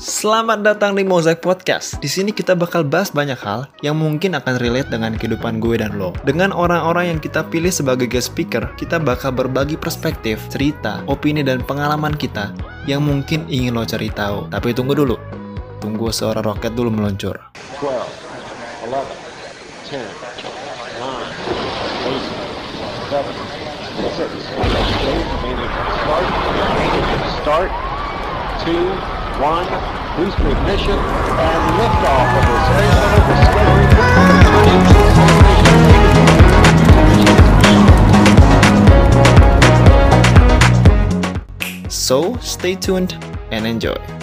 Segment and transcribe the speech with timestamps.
[0.00, 2.00] Selamat datang di Mosaic Podcast.
[2.00, 6.00] Di sini kita bakal bahas banyak hal yang mungkin akan relate dengan kehidupan gue dan
[6.00, 6.16] lo.
[6.24, 11.60] Dengan orang-orang yang kita pilih sebagai guest speaker, kita bakal berbagi perspektif, cerita, opini dan
[11.60, 12.48] pengalaman kita
[12.88, 14.48] yang mungkin ingin lo cari tahu.
[14.48, 15.20] Tapi tunggu dulu.
[15.84, 17.36] Tunggu suara roket dulu meluncur.
[17.84, 17.92] 12,
[18.88, 19.04] 11,
[19.84, 20.00] 10,
[20.96, 21.20] 9,
[23.12, 23.36] 8,
[24.16, 25.60] 7, 6, 5,
[26.00, 26.24] start,
[27.44, 27.68] start,
[28.64, 29.66] 2, 1,
[30.18, 32.96] boost ignition, and liftoff of the Space
[33.30, 33.88] Discovery.
[41.88, 43.16] So, stay tuned
[43.50, 44.19] and enjoy.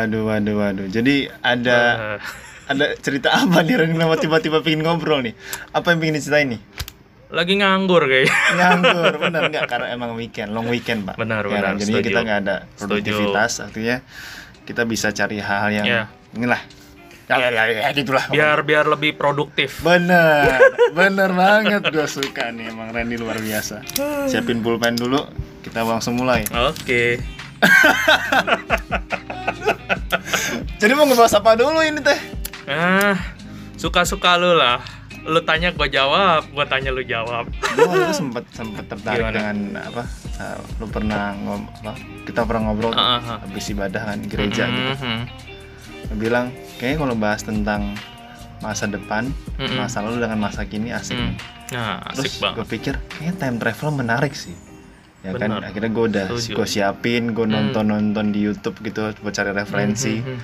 [0.00, 0.86] Waduh, waduh, waduh.
[0.88, 1.78] Jadi ada
[2.72, 5.36] ada cerita apa nih Ren kenapa tiba-tiba pengen ngobrol nih?
[5.76, 6.62] Apa yang pengen diceritain nih?
[7.30, 8.26] lagi nganggur kayak
[8.58, 9.64] Nganggur, bener nggak?
[9.70, 11.14] Karena emang weekend, long weekend pak.
[11.14, 14.02] Benar, Ya, benar, Jadi kita nggak ada produktivitas, artinya
[14.66, 16.02] kita bisa cari hal-hal yang Iya.
[16.34, 16.58] inilah.
[17.30, 18.26] Ya, ya, ya, ya, gitulah.
[18.26, 20.58] biar biar lebih produktif Bener,
[20.98, 21.86] bener banget.
[21.86, 23.86] Gue suka nih, emang Randy luar biasa.
[24.26, 25.22] Siapin pulpen dulu,
[25.62, 26.42] kita langsung mulai.
[26.50, 27.22] oke
[30.80, 32.20] Jadi mau ngebahas apa dulu ini teh?
[32.64, 33.16] ah
[33.74, 34.78] suka suka lu lah
[35.22, 37.82] lu tanya gua jawab gua tanya lu jawab itu
[38.14, 39.34] sempet sempet tertarik Gimana?
[39.34, 40.02] dengan apa
[40.38, 41.92] uh, lu pernah ngom apa,
[42.24, 43.38] kita pernah ngobrol tuh, Ah, ah, ah.
[43.42, 45.20] habis ibadah kan gereja gitu Mhm.
[46.06, 46.46] Lu bilang
[46.78, 47.82] kayaknya kalau bahas tentang
[48.60, 49.74] masa depan Mm-mm.
[49.74, 51.26] masa lalu dengan masa kini asik Hmm.
[51.26, 51.36] nih.
[51.70, 54.54] nah terus asik gue banget pikir kayaknya time travel menarik sih
[55.20, 55.66] ya kan Benar.
[55.66, 57.52] akhirnya gue udah gue siapin gue Hmm.
[57.52, 60.38] nonton nonton di YouTube gitu buat cari referensi Mhm.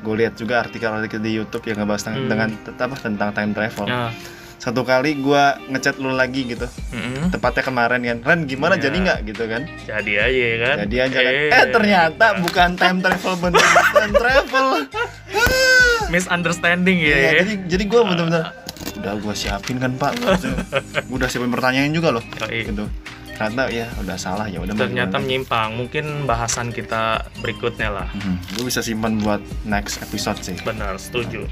[0.00, 2.30] Gue lihat juga artikel-artikel di YouTube yang ngebahas tentang, Hmm.
[2.30, 3.86] dengan apa tentang time travel.
[3.86, 4.10] Ya.
[4.56, 6.68] satu kali gue ngechat lu lagi gitu.
[6.92, 7.32] Mhm.
[7.32, 8.18] tepatnya kemarin kan.
[8.22, 8.82] Ren gimana Ya.
[8.82, 9.64] jadi nggak gitu kan?
[9.80, 10.76] Jadi aja ya kan?
[10.84, 11.32] Jadi aja kan.
[11.32, 11.64] Eh.
[11.70, 14.66] Ternyata bukan time travel bener time travel.
[16.12, 17.30] Misunderstanding ya, Iya, ya.
[17.40, 18.44] jadi jadi gue bener-bener
[18.98, 20.12] udah gue siapin kan pak?
[21.06, 22.84] Gue udah siapin pertanyaan juga loh gitu
[23.40, 25.72] ternyata ya udah salah ya udah ternyata menyimpang.
[25.72, 28.08] Mungkin bahasan kita berikutnya lah.
[28.52, 30.60] Gue bisa simpan buat next episode sih.
[30.60, 31.48] Benar setuju.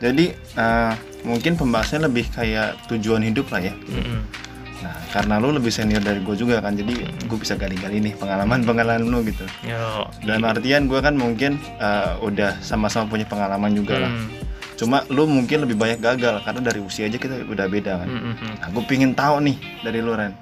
[0.00, 0.92] Jadi eh,
[1.28, 3.76] mungkin pembahasannya lebih kayak tujuan hidup lah ya.
[3.76, 4.48] Mhm.
[4.76, 9.08] nah karena lu lebih senior dari gue juga kan jadi gue bisa gali-gali nih pengalaman-pengalaman
[9.08, 9.48] lu gitu.
[9.64, 10.04] Yo.
[10.20, 14.12] dalam artian gue kan mungkin eh, udah sama-sama punya pengalaman juga lah.
[14.12, 14.28] Hmm.
[14.76, 18.08] cuma lu mungkin lebih banyak gagal karena dari usia aja kita udah beda kan.
[18.12, 18.52] Mhm.
[18.60, 20.36] nah gue pingin tahu nih dari lu Ren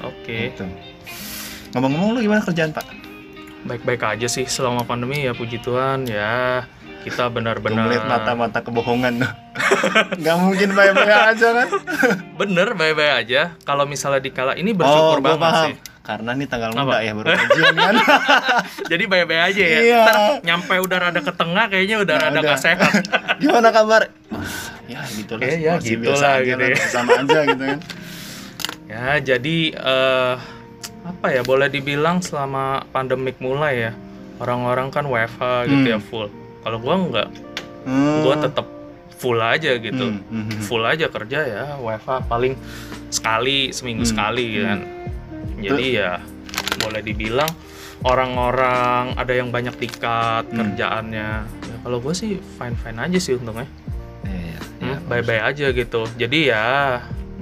[0.00, 0.64] Oke, Gitu.
[1.70, 2.84] ngomong-ngomong lu gimana kerjaan pak
[3.62, 6.66] baik-baik aja sih selama pandemi ya puji Tuhan ya
[7.00, 9.22] kita benar-benar melihat mata-mata kebohongan
[10.20, 11.68] nggak mungkin baik-baik aja kan
[12.40, 13.42] bener baik-baik aja.
[13.60, 15.74] Kalau misalnya dikala ini bersyukur gua banget sih.
[16.02, 17.94] karena nih tanggal muda ya baru kajian kan
[18.90, 19.78] Jadi baik-baik aja ya.
[19.80, 20.02] Iya.
[20.02, 22.48] Ntar nyampe udah rada ke tengah kayaknya udah Ya rada udah.
[22.48, 22.90] gak sehat.
[23.38, 24.02] gimana kabar
[24.84, 26.86] ya gitu lah ya masih gitu biasa lah aja gitu kan, ya.
[26.86, 27.78] sama aja gitu kan
[28.92, 30.34] ya jadi eh,
[31.02, 33.92] apa ya boleh dibilang selama pandemik mulai ya
[34.36, 35.94] orang-orang kan WFH gitu Hmm.
[35.94, 36.28] ya full.
[36.60, 37.28] Kalau gua nggak,
[37.82, 38.20] Hmm.
[38.22, 38.66] gua tetap
[39.16, 40.04] full aja gitu.
[40.04, 40.60] Hmm, hmm, hmm.
[40.62, 42.54] full aja kerja ya WFH paling
[43.08, 44.62] sekali seminggu Hmm, sekali hmm.
[44.62, 44.78] kan
[45.58, 46.10] jadi ya
[46.78, 47.46] boleh dibilang
[48.02, 50.58] orang-orang ada yang banyak tikat Hmm.
[50.58, 53.68] kerjaannya ya kalau gue sih fine fine aja sih untungnya
[54.22, 54.96] Iya, iya.
[55.06, 56.66] bye bye aja gitu jadi ya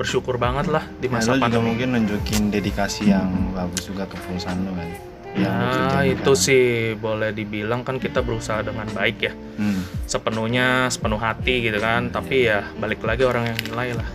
[0.00, 1.66] bersyukur banget lah di Ya, masa juga pandemi.
[1.68, 4.88] mungkin nunjukin dedikasi yang bagus juga ke perusahaan lu kan?
[5.30, 6.42] Lu Nah, itu kan.
[6.42, 6.64] sih
[6.96, 9.32] boleh dibilang kan kita berusaha dengan baik ya.
[9.54, 9.84] Hmm.
[10.02, 12.08] sepenuhnya sepenuh hati gitu kan.
[12.08, 14.08] Tapi ya balik lagi orang yang nilai lah.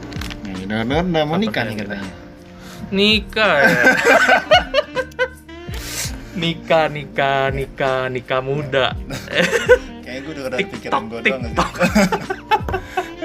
[0.44, 2.10] Nih, dengar-dengar udah mau nikah nih katanya?
[2.88, 3.70] Nikah ya.
[6.36, 8.92] Nikah nikah nikah nikah muda.
[10.04, 11.44] Kayak gue udah ada pikiran gue doang.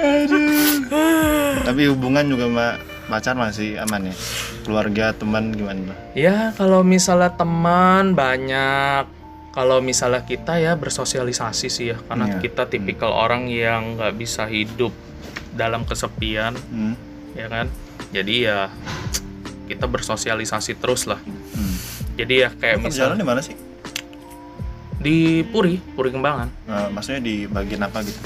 [0.01, 1.61] Aduh.
[1.61, 2.67] Tapi hubungan juga sama
[3.07, 4.15] pacar masih aman ya?
[4.61, 5.97] Keluarga, teman gimana tuh?
[6.13, 9.05] ya kalau misalnya teman banyak
[9.49, 12.37] kalau misalnya kita ya bersosialisasi sih ya karena Iya.
[12.41, 14.91] kita tipikal orang yang nggak bisa hidup
[15.51, 16.95] dalam kesepian Hmm.
[17.31, 17.67] ya kan
[18.09, 18.59] jadi ya
[19.65, 21.75] kita bersosialisasi terus lah Hmm.
[22.15, 23.55] jadi ya kayak lu misalnya di mana sih?
[24.97, 28.19] di Puri Puri Kembangan Nah, maksudnya di bagian apa gitu?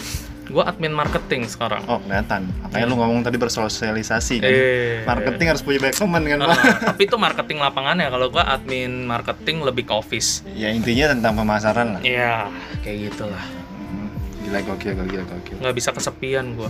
[0.46, 2.46] Gue admin marketing sekarang Oh kelihatan.
[2.62, 4.48] Makanya lu ngomong tadi bersosialisasi kan.
[4.48, 5.02] Eh.
[5.04, 6.58] Marketing harus punya banyak teman kan, Ah, Pak?
[6.88, 11.88] tapi itu marketing lapangannya kalau gue admin marketing lebih ke office Ya intinya tentang pemasaran
[11.94, 12.02] lah.
[12.02, 12.48] ya
[12.80, 13.42] kayak gitulah
[13.76, 14.10] Hmm,
[14.42, 15.56] Gila gokil gokil gokil.
[15.58, 16.70] nggak bisa kesepian gue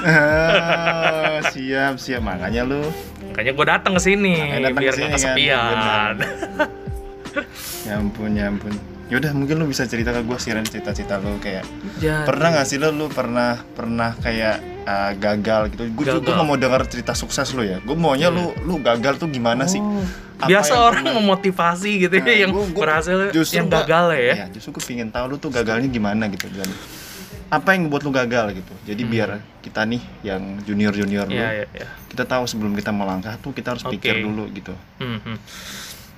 [0.00, 2.82] Ah, siap siap makanya lu
[3.22, 4.34] makanya gue datang ke sini
[4.66, 6.14] biar ke sini nggak kan, kesepian
[7.80, 8.74] ya ampun ya ampun.
[9.10, 11.66] Yaudah mungkin lu bisa cerita ke gue siaran cita-cita lu kayak
[11.98, 15.82] Jadi- pernah nggak sih lu lu pernah pernah kayak uh, gagal gitu?
[15.90, 17.78] Gue juga nggak mau dengar cerita sukses lu ya.
[17.80, 19.78] Gue maunya lu lu gagal tuh gimana sih?
[19.78, 20.06] Oh.
[20.38, 23.16] Apa biasa orang pernah- memotivasi gitu Nah, ya yang gua- gua- berhasil
[23.50, 24.32] yang gua- gagal ya.
[24.32, 26.48] Iya, justru gue pengen tahu lu tuh gagalnya gimana gitu.
[26.48, 26.70] Dan
[27.50, 28.72] apa yang buat lu gagal gitu?
[28.86, 29.10] Jadi Hmm.
[29.10, 29.28] biar
[29.60, 31.88] kita nih yang junior junior lu Iya, iya, iya.
[32.06, 34.22] kita tahu sebelum kita melangkah tuh kita harus pikir Oke.
[34.22, 34.72] dulu gitu.
[34.96, 35.18] Hmm,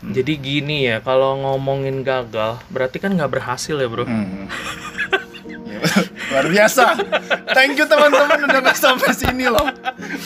[0.02, 0.12] hmm.
[0.12, 4.02] Jadi gini ya, kalau ngomongin gagal, berarti kan nggak berhasil ya bro.
[4.02, 4.50] Hmm.
[5.62, 5.78] Ya,
[6.31, 6.84] luar biasa
[7.50, 9.66] thank you teman-teman udah nggak sampai sini loh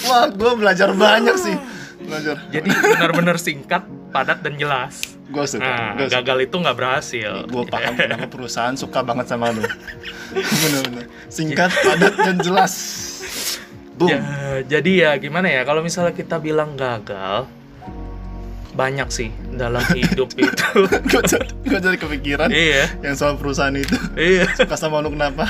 [0.05, 1.56] wah gue belajar banyak sih
[1.99, 5.17] belajar Jadi benar-benar singkat, padat dan jelas.
[5.26, 7.32] gue suka Nah, gue suka gagal itu nggak berhasil.
[7.44, 9.64] gue paham kenapa perusahaan suka banget sama lu
[10.31, 12.75] bener-bener singkat padat dan jelas
[13.96, 14.20] boom Ya,
[14.62, 17.49] jadi ya gimana ya, kalau misalnya kita bilang gagal,
[18.76, 20.69] banyak sih dalam hidup itu.
[20.84, 21.49] gue jadi,
[21.81, 23.96] jadi kepikiran iya, yang soal perusahaan itu?
[24.14, 24.52] Iya.
[24.52, 25.49] suka sama lu kenapa?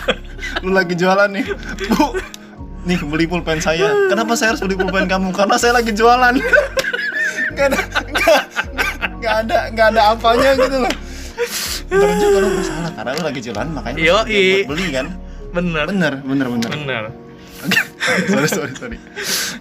[0.63, 1.45] Lu lagi jualan nih.
[1.91, 2.15] Bu
[2.87, 3.91] nih beli pulpen saya.
[4.07, 5.35] Kenapa saya harus beli pulpen kamu?
[5.35, 6.39] Karena saya lagi jualan.
[7.57, 7.81] Gak ada
[8.13, 8.43] gak,
[9.17, 10.93] gak ada gak ada apanya gitu loh.
[11.89, 12.93] Ntar juga lu salah.
[12.93, 15.07] Karena lu lagi jualan makanya lu buat beli kan?
[15.57, 16.71] Bener, bener bener bener.
[16.77, 17.26] Bener.
[18.29, 18.99] Sorry sorry sorry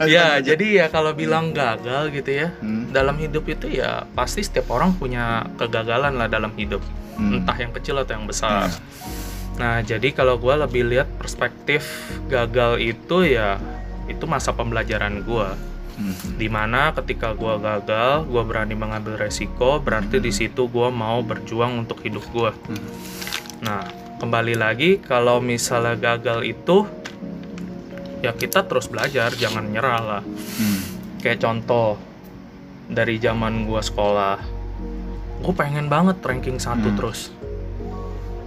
[0.06, 0.44] Ya, lanjut.
[0.46, 2.92] jadi ya kalau bilang gagal gitu ya, Hmm.
[2.92, 6.84] dalam hidup itu ya pasti setiap orang punya kegagalan lah dalam hidup.
[7.16, 7.40] Hmm.
[7.42, 8.68] Entah yang kecil atau yang besar.
[8.68, 8.84] Hmm.
[9.56, 11.88] Nah, jadi kalau gue lebih lihat perspektif
[12.28, 13.56] gagal itu ya
[14.06, 15.48] itu masa pembelajaran gue.
[15.96, 16.12] Hmm.
[16.36, 21.88] Di mana ketika gue gagal, gue berani mengambil resiko, berarti di situ gue mau berjuang
[21.88, 22.52] untuk hidup gue.
[22.52, 22.84] Hmm.
[23.64, 23.88] Nah,
[24.20, 26.84] kembali lagi kalau misalnya gagal itu
[28.24, 30.24] ya kita terus belajar, jangan nyerah lah.
[30.60, 30.80] Hmm.
[31.20, 31.98] Kayak contoh
[32.86, 34.38] dari zaman gua sekolah,
[35.42, 36.98] gue pengen banget ranking satu Hmm.
[36.98, 37.34] terus.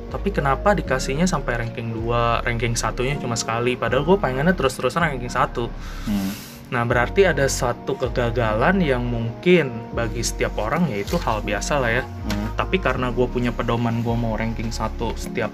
[0.09, 5.29] Tapi kenapa dikasihnya sampai ranking 2, ranking satunya cuma sekali, padahal gue pengennya terus-terusan ranking
[5.29, 5.69] satu.
[6.09, 6.33] Hmm.
[6.69, 11.91] Nah, berarti ada satu kegagalan yang mungkin bagi setiap orang ya itu hal biasa lah
[12.01, 12.05] ya.
[12.05, 12.57] Hmm.
[12.57, 15.53] Tapi karena gue punya pedoman gue mau ranking satu setiap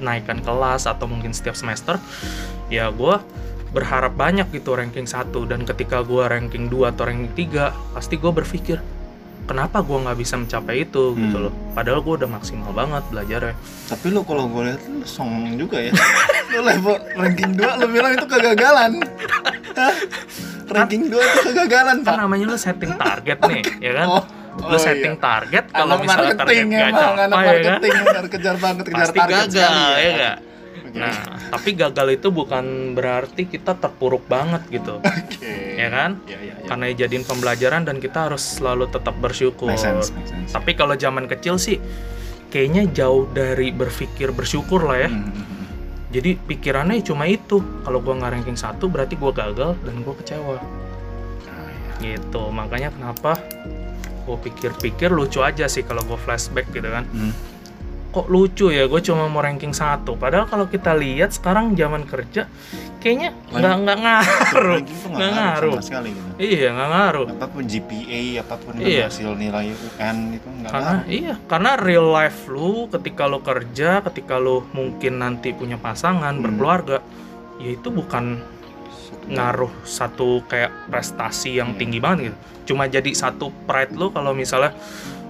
[0.00, 2.00] naikkan kelas atau mungkin setiap semester,
[2.66, 3.14] ya gue
[3.70, 8.32] berharap banyak gitu ranking satu dan ketika gue ranking 2 atau ranking 3 pasti gue
[8.32, 8.82] berpikir
[9.42, 11.44] kenapa gue nggak bisa mencapai itu gitu Hmm.
[11.44, 13.54] loh padahal gue udah maksimal banget belajarnya
[13.86, 15.94] Tapi lu kalau gue lihat lu songong juga ya.
[16.50, 18.90] lu level ranking 2 lu bilang itu kegagalan.
[19.72, 19.94] Hah?
[20.68, 22.16] ranking 2 itu kegagalan, kan Pak.
[22.20, 24.22] namanya lu setting target nih ya kan Oh,
[24.60, 25.22] lu oh setting iya.
[25.22, 29.50] target kalau misalnya target gak anak capai ya kan kejar banget kejar pasti target gagal
[29.50, 30.32] sekali ya
[30.80, 30.98] Oke.
[30.98, 31.14] nah
[31.50, 35.54] tapi gagal itu bukan berarti kita terpuruk banget gitu Oke.
[35.76, 36.66] ya kan Iya, iya, iya.
[36.66, 40.50] karena jadiin pembelajaran dan kita harus selalu tetap bersyukur Make sense, make sense.
[40.50, 41.78] tapi kalau zaman kecil sih
[42.48, 45.66] kayaknya jauh dari berpikir bersyukur lah ya Hmm, hmm, hmm.
[46.10, 50.58] jadi pikirannya cuma itu kalau gua nggak ranking satu berarti gua gagal dan gua kecewa
[50.58, 51.70] Ah,
[52.02, 52.18] iya.
[52.18, 53.38] gitu makanya kenapa
[54.30, 57.34] gue pikir-pikir lucu aja sih kalau gue flashback gitu kan Hmm.
[58.10, 62.50] kok lucu ya gue cuma mau ranking satu padahal kalau kita lihat sekarang zaman kerja
[62.98, 66.30] kayaknya nggak nggak ngaruh nggak nggak ngaruh sama sekali gitu.
[66.36, 69.06] iya nggak ngaruh Apa pun GPA, apa pun Iya.
[69.06, 71.06] hasil nilai UN itu nggak karena ngaruh.
[71.08, 76.42] iya karena real life lu ketika lu kerja ketika lu mungkin nanti punya pasangan Hmm.
[76.44, 76.98] berkeluarga
[77.58, 78.42] ya itu bukan
[79.26, 81.78] ngaruh satu kayak prestasi yang Iya.
[81.78, 84.70] tinggi banget gitu cuma jadi satu pride lo kalau misalnya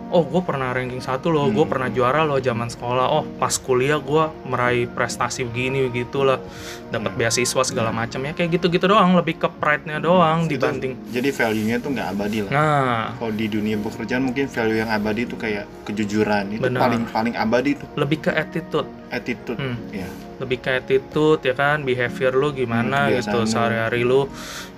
[0.08, 1.70] oh gue pernah ranking satu loh gue Hmm.
[1.70, 6.42] pernah juara loh zaman sekolah oh pas kuliah gue meraih prestasi begini begitulah
[6.88, 7.18] dapat Hmm.
[7.20, 11.76] beasiswa segala macam ya kayak gitu-gitu doang lebih ke pride-nya doang Itu- dibanding Jadi value-nya
[11.78, 12.50] tuh nggak abadi lah.
[12.50, 16.80] nah Kalau di dunia pekerjaan mungkin value yang abadi itu kayak kejujuran itu Benar.
[16.82, 19.76] paling paling abadi tuh lebih ke attitude attitude Hmm.
[19.90, 20.06] ya.
[20.38, 24.24] lebih ke attitude ya kan behavior lu gimana Hmm, gitu sehari-hari lu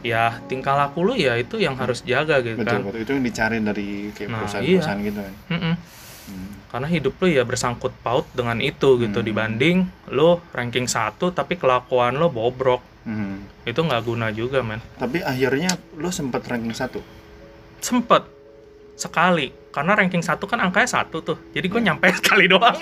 [0.03, 3.23] ya tingkah laku lu ya itu yang harus jaga gitu Betul kan betul itu yang
[3.23, 5.35] dicari dari kayak Nah, perusahaan-perusahaan gitu kan.
[5.49, 5.75] Mm-mm.
[6.23, 6.51] Hmm.
[6.69, 9.27] karena hidup lu ya bersangkut paut dengan itu gitu Hmm.
[9.27, 9.77] dibanding
[10.09, 13.47] lu ranking satu tapi kelakuan lu bobrok Hmm.
[13.63, 16.99] itu nggak guna juga men Tapi akhirnya lu sempat ranking satu.
[17.79, 18.23] sempet
[18.95, 21.87] sekali karena ranking satu kan angkanya satu tuh jadi gue Hmm.
[21.89, 22.79] nyampe sekali doang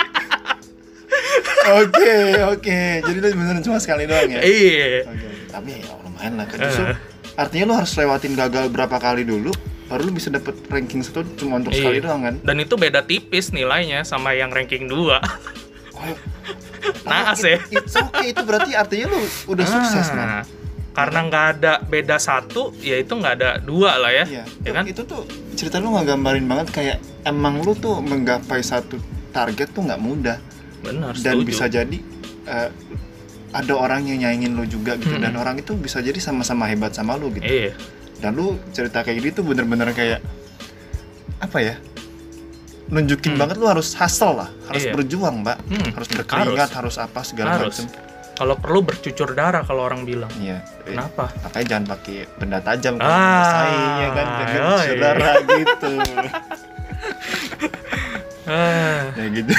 [1.76, 2.14] Oke,
[2.46, 2.80] oke.
[3.00, 4.40] Jadi lu beneran cuma sekali doang ya?
[4.40, 6.58] iya Oke, Tapi ya lumayan lah kan.
[6.58, 6.84] Justru
[7.32, 9.52] artinya lu harus lewatin gagal berapa kali dulu
[9.86, 12.04] baru lu bisa dapet ranking satu cuma untuk sekali Iya.
[12.04, 12.34] doang kan?
[12.38, 15.18] dan itu beda tipis nilainya sama yang ranking 2
[15.90, 16.14] Oh,
[17.04, 20.28] naas ya It's okay, itu berarti artinya lu udah sukses Ah, man.
[20.92, 24.84] karena nggak ada beda satu ya itu nggak ada dua lah ya Iya, ya kan
[24.84, 28.94] itu tuh cerita lu nggak gambarin banget kayak emang lu tuh menggapai satu
[29.30, 30.38] target tuh nggak mudah
[30.80, 31.46] benar dan setuju.
[31.46, 31.98] bisa jadi
[32.46, 32.68] eh,
[33.50, 37.14] ada orang yang nyaingin lu juga gitu dan orang itu bisa jadi sama-sama hebat sama
[37.14, 37.42] lu gitu.
[37.42, 37.74] Iya.
[38.18, 40.22] Dan lu cerita kayak gitu bener-bener kayak
[41.38, 41.74] apa ya
[42.86, 43.40] nunjukin Hmm.
[43.40, 44.92] banget lu harus hustle lah harus Iya.
[44.92, 45.58] berjuang mbak.
[45.64, 47.80] Hmm, harus berkeringat harus, apa segala harus.
[47.80, 47.86] macam
[48.34, 50.32] kalau perlu bercucur darah kalau orang bilang.
[50.36, 50.64] Iya.
[50.82, 51.28] Kenapa?
[51.40, 54.86] Makanya jangan pakai benda tajam Ah, bersaingnya kan dengan oh, iya.
[54.86, 55.92] saudara gitu.
[55.92, 56.30] ah,
[59.12, 59.52] ya gitu.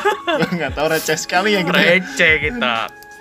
[0.54, 1.96] Nggak tahu receh sekali ya gitu ya.
[1.96, 2.74] receh kita.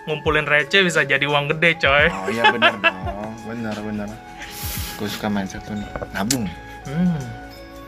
[0.03, 2.05] Ngumpulin receh bisa jadi uang gede coy.
[2.07, 3.31] Oh iya benar dong.
[3.45, 4.09] Benar benar.
[4.93, 5.87] Gue suka mindset lu nih.
[6.11, 6.45] Nabung.
[6.83, 7.15] Hmm.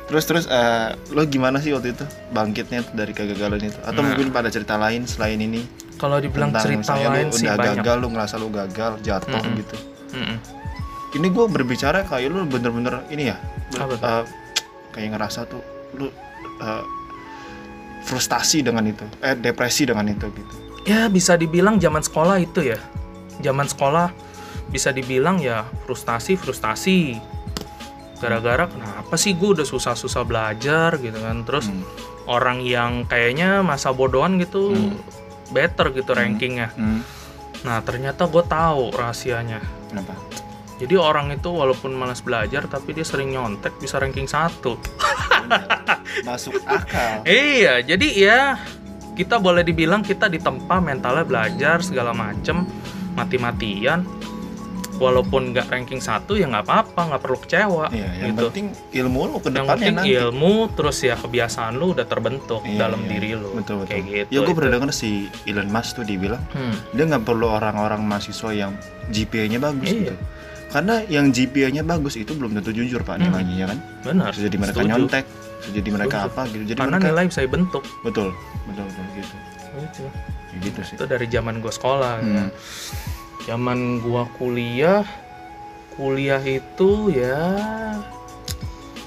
[0.06, 2.06] terus terus eh, lo gimana sih waktu itu?
[2.30, 3.80] Bangkitnya dari kegagalan itu?
[3.82, 4.14] Atau Nah.
[4.14, 5.66] mungkin pada cerita lain selain ini?
[5.96, 7.76] Kalau dibilang tentang cerita lain lu sih udah banyak.
[7.80, 9.58] gagal lu ngerasa lu gagal jatuh Mm-mm.
[9.58, 9.76] gitu.
[10.14, 10.38] Mm-mm.
[11.12, 13.40] ini gue berbicara kayak lu bener-bener ini ya
[13.74, 14.24] Apa eh,
[14.92, 15.64] kayak ngerasa tuh
[15.94, 16.12] lu
[16.60, 16.84] eh,
[18.06, 20.54] frustasi dengan itu eh depresi dengan itu gitu
[20.86, 22.78] ya bisa dibilang zaman sekolah itu ya
[23.42, 24.14] zaman sekolah
[24.70, 27.18] bisa dibilang ya frustasi frustasi
[28.18, 31.84] gara-gara kenapa sih gue udah susah-susah belajar gitu kan terus Hmm.
[32.26, 34.98] orang yang kayaknya masa bodohan gitu Hmm.
[35.52, 36.20] better gitu Hmm.
[36.22, 37.02] rankingnya Hmm.
[37.62, 39.60] nah ternyata gue tahu rahasianya
[39.90, 40.14] kenapa
[40.86, 44.78] jadi orang itu walaupun malas belajar tapi dia sering nyontek bisa ranking satu
[46.24, 48.40] masuk akal Iya, jadi ya
[49.14, 52.68] kita boleh dibilang kita ditempa mentalnya belajar segala macem
[53.14, 54.04] mati-matian.
[54.96, 58.48] Walaupun nggak ranking satu ya nggak apa-apa, nggak perlu kecewa iya yang gitu.
[58.48, 58.66] penting
[58.96, 63.04] ilmu lu ke Yang penting nanti ilmu terus ya kebiasaan lu udah terbentuk Iya, dalam
[63.04, 63.10] iya.
[63.12, 63.52] diri lu.
[63.54, 64.30] betul betul Kayak gitu.
[64.32, 65.10] ya gue pernah denger si
[65.44, 68.72] Elon Musk tuh dibilang Hmm, dia nggak perlu orang-orang mahasiswa yang
[69.12, 70.00] GPA-nya bagus Iya.
[70.02, 70.16] gitu
[70.76, 73.32] karena yang GPA-nya bagus itu belum tentu jujur pak Hmm.
[73.32, 74.30] nilainya ya kan benar.
[74.30, 74.92] bisa jadi mereka setuju.
[74.92, 76.30] nyontek bisa jadi mereka Setuju.
[76.30, 77.84] apa gitu jadi Karena mereka nilai bisa dibentuk.
[78.02, 78.28] betul
[78.66, 79.36] betul betul gitu
[79.76, 80.04] Gitu.
[80.50, 82.14] Ya gitu sih Itu dari zaman gua sekolah.
[82.18, 82.32] Hmm.
[82.34, 82.46] ya.
[83.46, 85.04] Zaman gua kuliah,
[85.94, 87.40] kuliah itu ya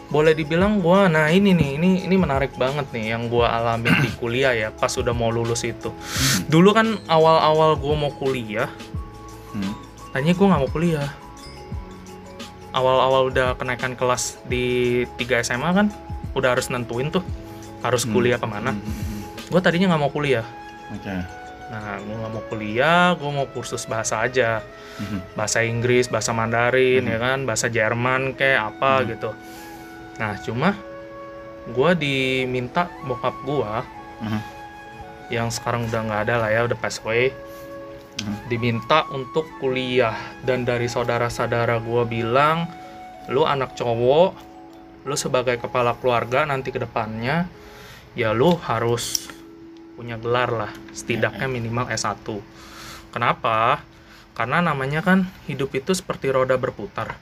[0.08, 4.08] boleh dibilang gua nah ini nih ini ini menarik banget nih yang gua alamin di
[4.16, 5.92] kuliah ya pas udah mau lulus itu
[6.46, 8.72] dulu kan awal-awal gua mau kuliah
[9.48, 9.72] Hmm.
[10.10, 11.08] tanya gua nggak mau kuliah
[12.70, 14.64] awal-awal udah kenaikan kelas di
[15.16, 15.86] 3 SMA kan
[16.32, 17.24] udah harus nentuin tuh
[17.80, 18.12] harus Hmm.
[18.12, 19.22] kuliah ke mana Hmm, hmm, hmm.
[19.48, 20.44] gua tadinya nggak mau kuliah
[20.90, 21.14] oke
[21.68, 24.60] nah gua nggak mau kuliah gua mau kursus bahasa aja
[24.98, 25.22] Hmm.
[25.32, 27.12] bahasa Inggris, bahasa Mandarin Mhm.
[27.14, 29.04] ya kan, bahasa Jerman kayak apa Mhm.
[29.06, 29.30] gitu.
[30.18, 30.68] Nah, cuma
[31.70, 33.86] gua diminta bokap gua
[34.18, 34.40] Mhm.
[35.30, 37.30] yang sekarang udah nggak ada lah ya, udah pass away.
[38.50, 42.66] Diminta untuk kuliah dan dari saudara-saudara gua bilang,
[43.30, 44.30] "Lu anak cowok,
[45.06, 47.46] lu sebagai kepala keluarga nanti ke depannya
[48.18, 49.30] ya lu harus
[49.94, 52.26] punya gelar lah, setidaknya minimal S1."
[53.14, 53.86] Kenapa?
[54.34, 57.18] Karena namanya kan hidup itu seperti roda berputar.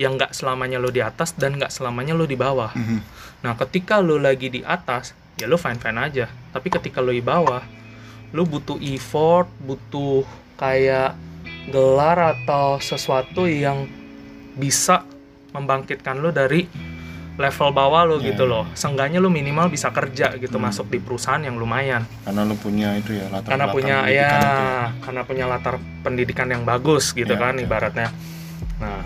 [0.00, 2.72] Yang nggak selamanya lo di atas dan nggak selamanya lo di bawah.
[3.40, 6.26] Nah, ketika lo lagi di atas, ya lo fine-fine aja.
[6.52, 7.60] Tapi ketika lo di bawah,
[8.30, 10.22] lo butuh effort, butuh
[10.54, 11.16] kayak
[11.66, 13.86] gelar atau sesuatu yang
[14.52, 15.02] bisa
[15.50, 16.66] membangkitkan lo dari
[17.34, 18.52] level bawah lo Iya, gitu iya.
[18.52, 18.64] loh.
[18.70, 20.68] Seenggaknya lo minimal bisa kerja gitu Hmm.
[20.68, 24.30] masuk di perusahaan yang lumayan karena lu punya itu ya latar karena belakang punya ya
[24.30, 24.66] itu
[25.00, 27.64] karena punya latar pendidikan yang bagus gitu Ya, kan oke.
[27.64, 28.08] ibaratnya
[28.76, 29.00] nah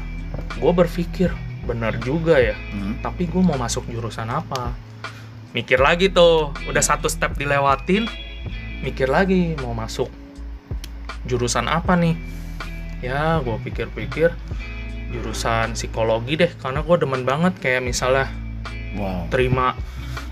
[0.52, 1.30] gue berpikir
[1.62, 3.00] benar juga ya Mhm.
[3.00, 4.74] tapi gue mau masuk jurusan apa
[5.52, 8.10] mikir lagi tuh udah satu step dilewatin
[8.84, 10.12] mikir lagi mau masuk
[11.24, 12.14] jurusan apa nih?
[13.00, 14.36] Ya gue pikir-pikir
[15.08, 18.28] jurusan psikologi deh karena gue demen banget kayak misalnya
[18.98, 19.30] wow.
[19.32, 19.72] terima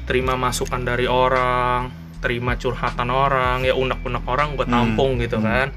[0.05, 1.89] terima masukan dari orang
[2.21, 5.47] terima curhatan orang ya unek-unek orang gue Hmm, tampung gitu hmm.
[5.49, 5.69] kan.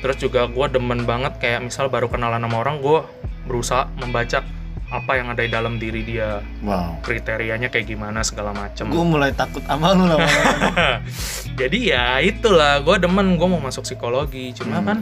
[0.00, 3.00] Terus juga gue demen banget kayak misal baru kenalan sama orang gue
[3.46, 4.42] berusaha membaca
[4.90, 6.42] apa yang ada di dalam diri dia.
[6.60, 6.98] Wow.
[7.00, 8.90] Kriterianya kayak gimana segala macem.
[8.90, 10.98] Gue mulai takut sama lu lama-lama
[11.60, 12.82] jadi ya itulah.
[12.82, 14.50] Gue demen gue mau masuk psikologi.
[14.52, 14.86] Cuma Hmm.
[14.86, 14.98] kan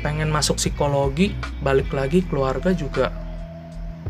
[0.00, 3.12] pengen masuk psikologi balik lagi keluarga juga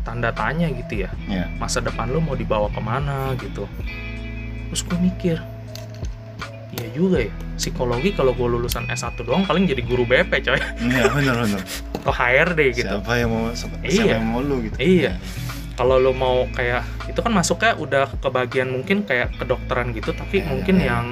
[0.01, 1.11] tanda tanya gitu ya.
[1.25, 3.65] Ya masa depan lu mau dibawa ke mana gitu.
[4.69, 5.37] Terus gue mikir
[6.71, 11.03] iya juga ya psikologi kalau gue lulusan S1 doang paling jadi guru BP coy Iya
[11.09, 11.61] benar benar.
[11.97, 14.03] atau HRD gitu Siapa yang mau siapa Iya.
[14.15, 14.75] yang mau lu gitu?
[14.77, 15.19] Iya.
[15.71, 20.39] kalau lo mau kayak itu kan masuknya udah ke bagian mungkin kayak kedokteran gitu tapi
[20.39, 20.87] Iya, mungkin iya.
[20.89, 21.05] yang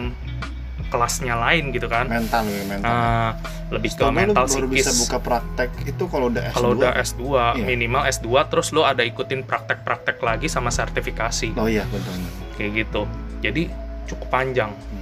[0.88, 2.90] kelasnya lain gitu kan Mental ya mental.
[2.90, 3.32] Ah,
[3.70, 6.54] lebih ke Setahu gue lu mental baru bisa psikis buka praktek itu kalau udah S2.
[6.56, 7.64] kalau udah S2 Iya.
[7.64, 12.14] minimal S2 terus lo ada ikutin praktek-praktek lagi sama sertifikasi Oh iya betul.
[12.56, 13.02] kayak gitu
[13.40, 13.70] jadi
[14.06, 14.99] cukup panjang Hmm.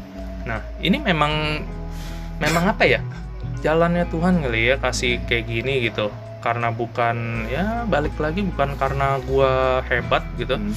[0.48, 1.62] Nah ini memang
[2.38, 3.00] memang apa ya
[3.60, 6.08] jalannya Tuhan kali ya kasih kayak gini gitu
[6.40, 10.72] karena bukan ya balik lagi bukan karena gua hebat gitu Hmm.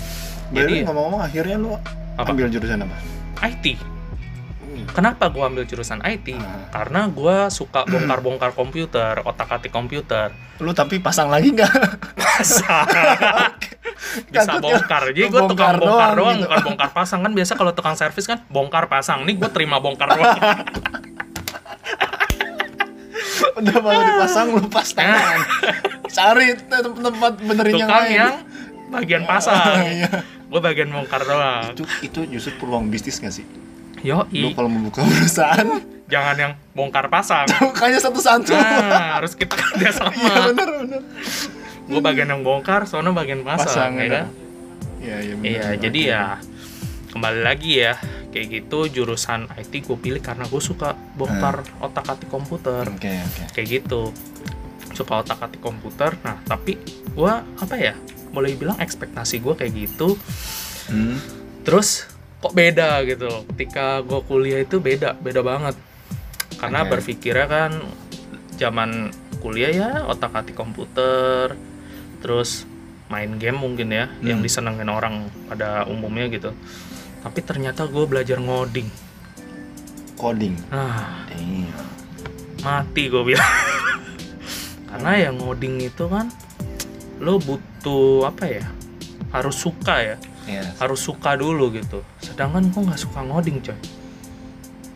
[0.51, 1.79] Jadi- ngomong-ngomong akhirnya lu
[2.19, 2.35] Apa?
[2.35, 2.97] ambil jurusan apa?
[3.41, 3.79] IT
[4.89, 6.69] kenapa gua ambil jurusan IT Ah.
[6.71, 11.73] karena gua suka bongkar-bongkar komputer otak-atik komputer Lu tapi pasang lagi nggak?
[12.17, 12.87] pasang
[14.27, 16.45] bisa Takutnya bongkar jadi gue tukang bongkar doang doang gitu.
[16.45, 20.09] bukan bongkar pasang kan biasa kalau tukang servis kan bongkar pasang nih gue terima bongkar
[20.11, 20.35] doang
[23.53, 25.41] udah baru dipasang lu pas tangan.
[26.11, 28.17] Cari te- tempat benerin yang tukang lain.
[28.17, 28.35] yang
[28.91, 30.11] bagian pasang Iya.
[30.45, 33.47] gue bagian bongkar doang Itu itu justru peluang bisnis nggak sih?
[34.03, 35.69] Yo Lu kalau membuka perusahaan
[36.07, 38.51] jangan yang bongkar pasang bukanya satu-satu.
[38.51, 40.11] nah harus kita kerja Iya sama
[40.49, 41.03] bener bener.
[41.87, 44.11] gue bagian yang bongkar soalnya bagian pasang, Pasang ya ya.
[44.13, 44.27] kan
[44.99, 45.49] Iya iya bener.
[45.49, 46.25] iya jadi ya
[47.11, 47.95] kembali lagi ya
[48.29, 53.43] kayak gitu jurusan IT gue pilih karena gue suka bongkar otak atik komputer Oke oke.
[53.53, 54.15] kayak gitu
[54.91, 56.75] suka otak atik komputer nah tapi
[57.11, 57.95] gua apa ya
[58.29, 60.15] boleh bilang ekspektasi gua kayak gitu
[60.87, 61.23] Hmm.
[61.63, 63.43] terus kok beda gitu loh.
[63.53, 65.77] ketika gua kuliah itu beda beda banget
[66.57, 66.91] karena Oke.
[66.91, 67.73] berpikirnya kan
[68.57, 71.57] zaman kuliah ya otak atik komputer
[72.21, 72.65] terus
[73.09, 74.47] main game mungkin ya yang Hmm.
[74.47, 75.15] disenengin orang
[75.47, 76.53] pada umumnya gitu
[77.21, 78.89] tapi ternyata gue belajar ngoding
[80.15, 80.53] Coding.
[80.69, 81.73] nah Damn.
[82.61, 83.53] mati gue bilang
[84.93, 86.29] karena ya ngoding itu kan
[87.19, 88.65] lo butuh apa ya
[89.33, 90.65] harus suka ya Iya.
[90.77, 93.77] harus suka dulu gitu sedangkan gue nggak suka ngoding coy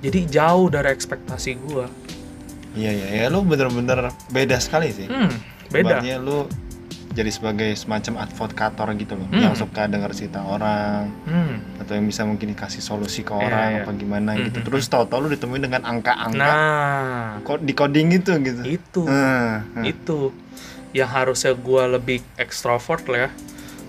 [0.01, 1.87] jadi jauh dari ekspektasi gue
[2.75, 5.07] Iya iya ya lu bener-bener beda sekali sih.
[5.07, 5.31] hmm
[5.67, 6.51] beda Ibaratnya lu
[7.11, 9.39] jadi sebagai semacam advokator gitu loh, Hmm.
[9.41, 13.69] yang suka denger cerita orang hmm atau yang bisa mungkin dikasih solusi ke Iya, orang
[13.71, 13.81] iya.
[13.81, 14.59] apa gimana gitu.
[14.59, 14.67] Mhm.
[14.67, 18.63] Terus tahu-tahu lu ditemuin dengan angka-angka nah kok di coding gitu gitu.
[18.67, 19.85] itu Hmm, hmm.
[19.85, 20.19] itu
[20.91, 23.31] yang harusnya gue lebih ekstrovert lah ya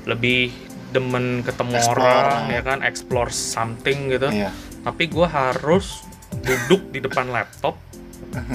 [0.06, 0.54] lebih
[0.96, 2.00] demen ketemu Explore.
[2.00, 4.50] orang ya kan explore something gitu Iya.
[4.82, 6.02] tapi gue harus
[6.38, 7.76] duduk di depan laptop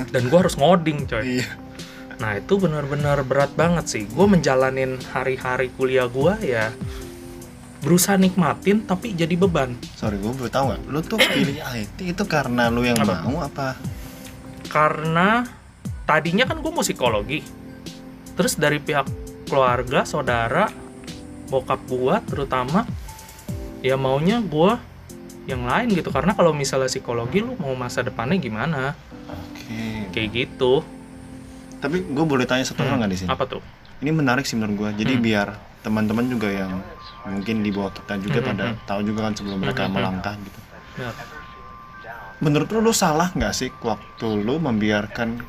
[0.09, 1.49] dan gue harus ngoding coy Iya.
[2.17, 6.73] nah itu benar-benar berat banget sih gue menjalanin hari-hari kuliah gue ya
[7.81, 10.81] berusaha nikmatin tapi jadi beban Sorry, gue baru tahu nggak?
[10.87, 13.25] Lu tuh pilih IT itu karena lu yang Apa?
[13.25, 13.73] mau apa?
[14.69, 15.43] karena
[16.05, 17.41] tadinya kan gue musikologi
[18.35, 19.09] terus dari pihak
[19.47, 20.69] keluarga saudara
[21.51, 22.87] bokap gue terutama
[23.83, 24.73] ya maunya gue
[25.45, 28.95] yang lain gitu karena kalau misalnya psikologi lu mau masa depannya gimana
[29.27, 30.07] Oke.
[30.11, 30.81] kayak gitu
[31.81, 33.29] Tapi gue boleh tanya satu hal Hmm, nggak di sini?
[33.29, 33.63] apa tuh
[34.01, 34.91] Ini menarik sih menurut gue.
[35.01, 35.25] Jadi Hmm.
[35.25, 35.49] biar
[35.81, 36.77] teman-teman juga yang
[37.25, 39.97] mungkin di bawah kita juga Hmm, pada hmm, tahu juga kan sebelum mereka Hmm, hmm,
[39.97, 40.61] melangkah gitu.
[40.97, 41.11] Ya.
[42.39, 45.41] Menurut lu, lu salah nggak sih waktu lu membiarkan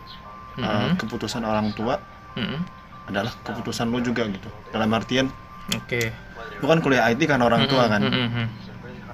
[0.58, 1.00] uh, Mhm.
[1.00, 2.00] keputusan orang tua
[2.36, 2.60] Mhm.
[3.08, 4.48] adalah keputusan lu juga gitu.
[4.70, 5.28] Dalam artian
[5.72, 6.02] oke
[6.58, 8.02] lu kan kuliah IT kan orang tua kan.
[8.02, 8.46] Mhm, mhm.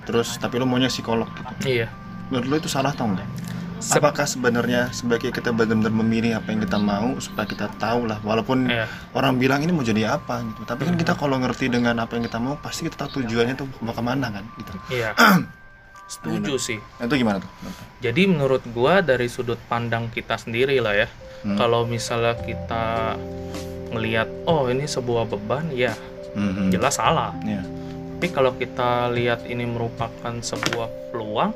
[0.04, 1.52] Terus tapi lu maunya psikolog gitu.
[1.70, 1.88] iya
[2.28, 3.28] Menurut lu itu salah atau enggak?
[3.78, 8.18] Sep- Apakah sebenarnya sebaiknya kita benar-benar memilih apa yang kita mau supaya kita tahu lah
[8.20, 10.64] walaupun iya orang bilang ini mau jadi apa gitu.
[10.64, 13.68] Tapi kan kita kalau ngerti dengan apa yang kita mau pasti kita tahu tujuannya tuh
[13.80, 14.72] mau ke mana kan gitu.
[14.90, 15.14] iya
[16.08, 17.52] setuju sih Nah, itu gimana tuh?
[18.00, 21.08] jadi menurut gua dari sudut pandang kita sendiri lah ya
[21.38, 21.54] Hmm.
[21.54, 23.14] kalau misalnya kita
[23.88, 25.94] ngelihat oh ini sebuah beban ya
[26.38, 26.70] Mhm.
[26.70, 27.66] jelas salah Iya.
[28.14, 31.52] tapi kalau kita lihat ini merupakan sebuah peluang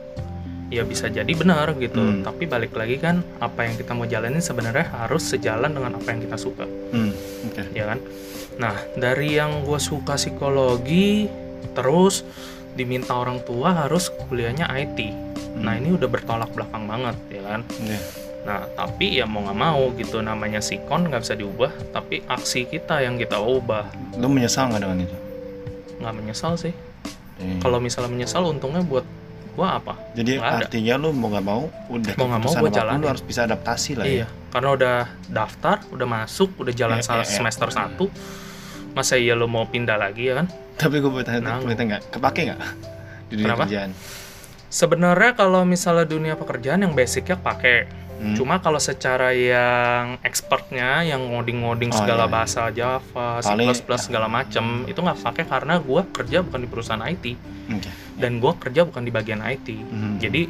[0.67, 2.21] ya bisa jadi benar gitu Hmm.
[2.21, 6.21] tapi balik lagi kan apa yang kita mau jalanin sebenarnya harus sejalan dengan apa yang
[6.21, 7.11] kita suka Hmm,
[7.45, 7.61] Oke.
[7.71, 7.99] ya kan
[8.55, 11.27] nah dari yang gue suka psikologi
[11.71, 12.23] terus
[12.71, 15.11] diminta orang tua harus kuliahnya IT
[15.57, 15.81] nah Hmm.
[15.83, 17.99] ini udah bertolak belakang banget ya kan Iya.
[18.41, 22.99] Nah tapi ya mau nggak mau gitu namanya sikon nggak bisa diubah tapi aksi kita
[22.99, 23.85] yang kita ubah
[24.17, 25.17] Lu menyesal nggak dengan itu?
[25.99, 26.73] nggak menyesal sih
[27.37, 27.57] Iya.
[27.57, 29.01] kalau misalnya menyesal untungnya buat
[29.51, 30.61] gua apa Jadi ada.
[30.61, 33.01] artinya lu mau nggak mau udah Mau nggak mau gua jalanin.
[33.01, 34.27] lu harus bisa adaptasi lah iya ya.
[34.49, 37.25] karena udah daftar udah masuk udah jalan iya, iya.
[37.25, 37.97] semester 1
[38.93, 42.03] masa iya lo mau pindah lagi ya kan Tapi gue boleh tanya, boleh tanya nggak?
[42.09, 42.61] Kepake nggak
[43.27, 43.63] di dunia Kenapa?
[43.65, 43.91] kerjaan?
[44.67, 47.85] Sebenarnya kalau misalnya dunia pekerjaan yang basicnya pakai.
[48.21, 48.37] Hmm.
[48.37, 52.35] Cuma kalau secara yang expertnya, yang ngoding-ngoding Oh, segala iya, iya.
[52.37, 57.01] bahasa Java, C++ Paling- segala macem, itu nggak pakai karena gua kerja bukan di perusahaan
[57.01, 57.33] IT
[57.67, 57.89] Oke.
[58.15, 59.73] dan gua kerja bukan di bagian IT.
[59.73, 60.21] Mhm.
[60.21, 60.41] Jadi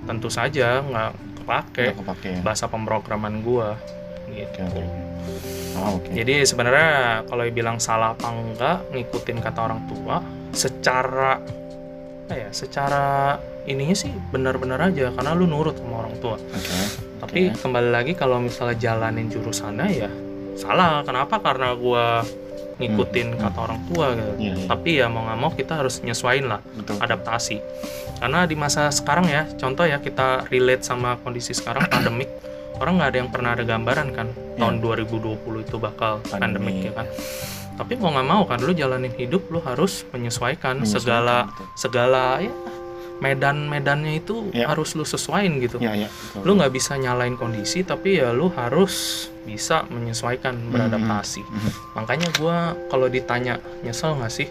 [0.00, 2.40] tentu saja nggak kepake Nggak kepake ya.
[2.40, 3.76] bahasa pemrograman gua
[4.26, 4.64] gitu.
[4.64, 4.82] Oke.
[5.76, 6.10] Oh, oke.
[6.10, 6.88] Jadi sebenarnya
[7.24, 10.16] kalau dibilang salah apa enggak ngikutin kata orang tua
[10.50, 11.36] secara
[12.24, 13.36] apa ya, secara
[13.68, 16.36] ininya sih benar-benar aja karena lu nurut sama orang tua.
[16.40, 16.76] Oke.
[17.18, 17.60] Tapi Oke.
[17.60, 20.10] kembali lagi kalau misalnya jalanin jurusannya ya
[20.56, 21.04] salah.
[21.04, 21.38] Kenapa?
[21.38, 22.24] Karena gua
[22.78, 24.32] ngikutin Hmm, kata orang tua gitu.
[24.38, 24.66] Iya, iya.
[24.70, 26.96] Tapi ya mau nggak mau kita harus nyesuain lah Betul.
[27.02, 27.58] adaptasi.
[28.18, 32.30] Karena di masa sekarang ya, contoh ya kita relate sama kondisi sekarang pandemik,
[32.78, 36.92] orang nggak ada yang pernah ada gambaran kan tahun 2020 itu bakal Pandemi, pandemik ya
[36.94, 37.06] kan.
[37.78, 41.66] Tapi mau nggak mau kan lu jalanin hidup lu harus menyesuaikan, Menyesuaikan, segala betul.
[41.74, 42.50] segala ya
[43.18, 44.70] medan-medannya itu Ya.
[44.70, 45.78] harus lu sesuaiin gitu.
[45.78, 46.08] Iya, iya.
[46.08, 46.42] betul.
[46.42, 51.42] Lu nggak bisa nyalain kondisi tapi ya lu harus bisa menyesuaikan beradaptasi.
[51.42, 51.70] Mhm.
[51.94, 54.48] Makanya gua kalau ditanya nyesel nggak sih?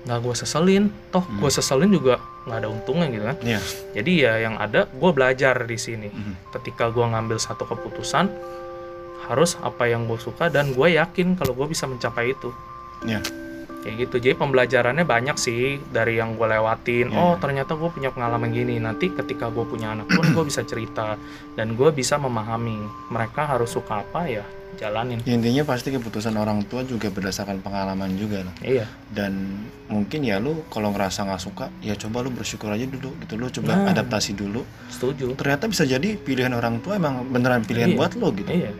[0.00, 1.38] Nggak gue seselin, toh Hmm.
[1.38, 3.36] gue seselin juga nggak ada untungnya gitu kan.
[3.42, 3.60] Iya.
[3.92, 6.08] Jadi ya yang ada gue belajar di sini.
[6.08, 6.52] Mhm.
[6.52, 8.28] Ketika gue ngambil satu keputusan
[9.24, 12.48] harus apa yang gue suka dan gue yakin kalau gue bisa mencapai itu.
[13.04, 13.20] Iya.
[13.80, 14.16] Kayak gitu.
[14.20, 17.08] Jadi pembelajarannya banyak sih dari yang gue lewatin.
[17.08, 17.16] Iya.
[17.16, 18.76] Oh ternyata gue punya pengalaman gini.
[18.76, 21.16] Nanti ketika gue punya anak pun gue bisa cerita
[21.54, 22.76] dan gue bisa memahami
[23.08, 25.18] mereka harus suka apa ya jalanin.
[25.24, 28.54] Ya, intinya pasti keputusan orang tua juga berdasarkan pengalaman juga loh.
[28.60, 28.84] Iya.
[29.06, 33.34] Dan mungkin ya lu kalau ngerasa nggak suka, ya coba lu bersyukur aja dulu gitu.
[33.34, 33.90] Lu coba Nah.
[33.90, 34.62] adaptasi dulu.
[34.86, 35.34] Setuju.
[35.34, 37.98] Ternyata bisa jadi pilihan orang tua emang beneran pilihan Iya.
[37.98, 38.46] buat lo gitu.
[38.46, 38.70] Iya.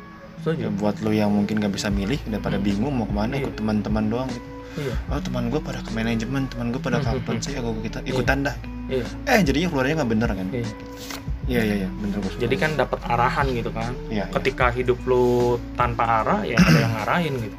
[0.40, 0.62] Setuju.
[0.62, 2.64] Ya, buat lo yang mungkin nggak bisa milih daripada Hmm.
[2.64, 3.44] bingung mau ke mana Iya.
[3.44, 4.46] ikut teman-teman doang gitu.
[4.80, 4.94] Iya.
[5.08, 7.70] Oh teman gue pada ke manajemen, teman gue pada Hmm, ke hmm, apa sih, aku
[7.80, 8.56] kita ikutan dah.
[8.86, 9.04] Iya.
[9.28, 10.46] Eh jadinya keluarnya nggak bener kan?
[10.50, 10.68] Iya.
[11.46, 12.32] Iya iya iya bener gue.
[12.38, 13.92] Jadi kan dapat arahan gitu kan.
[14.06, 15.26] Iya iya Ketika hidup lu
[15.74, 17.58] tanpa arah ya ada yang ngarahin gitu.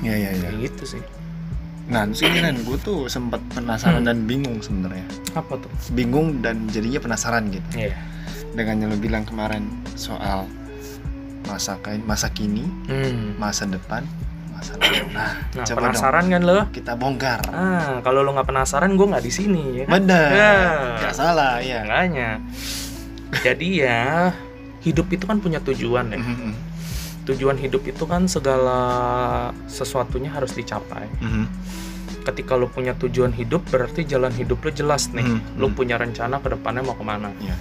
[0.00, 0.30] iya iya.
[0.32, 0.48] iya.
[0.48, 1.02] Kayak gitu sih.
[1.86, 4.08] Nah terus ini Ren, gue tuh sempat penasaran Hmm.
[4.08, 5.06] dan bingung sebenarnya.
[5.34, 5.70] Apa tuh?
[5.92, 7.62] Bingung dan jadinya penasaran gitu.
[7.76, 7.94] Iya.
[8.52, 10.46] Dengan yang lo bilang kemarin soal
[11.44, 13.34] masa kain, masa kini, Hmm.
[13.36, 14.02] masa depan,
[14.56, 16.54] Nah, Nah, coba penasaran kan lo?
[16.58, 17.40] dong kita bongkar.
[17.48, 19.84] Ah, kalau lo nggak penasaran gue nggak di sini ya.
[19.84, 19.92] kan?
[19.94, 20.52] Bener, Ya.
[20.98, 21.80] nggak salah ya.
[21.82, 22.30] Makanya.
[23.38, 24.32] Jadi ya
[24.80, 26.18] hidup itu kan punya tujuan ya.
[26.18, 26.52] Mhm,
[27.26, 28.78] Tujuan hidup itu kan segala
[29.66, 31.08] sesuatunya harus dicapai.
[31.18, 31.46] mhm.
[32.22, 35.22] Ketika lo punya tujuan hidup berarti jalan hidup lo jelas nih.
[35.22, 37.30] Hmm, Lo punya rencana ke depannya mau ke mana.
[37.36, 37.54] Iya.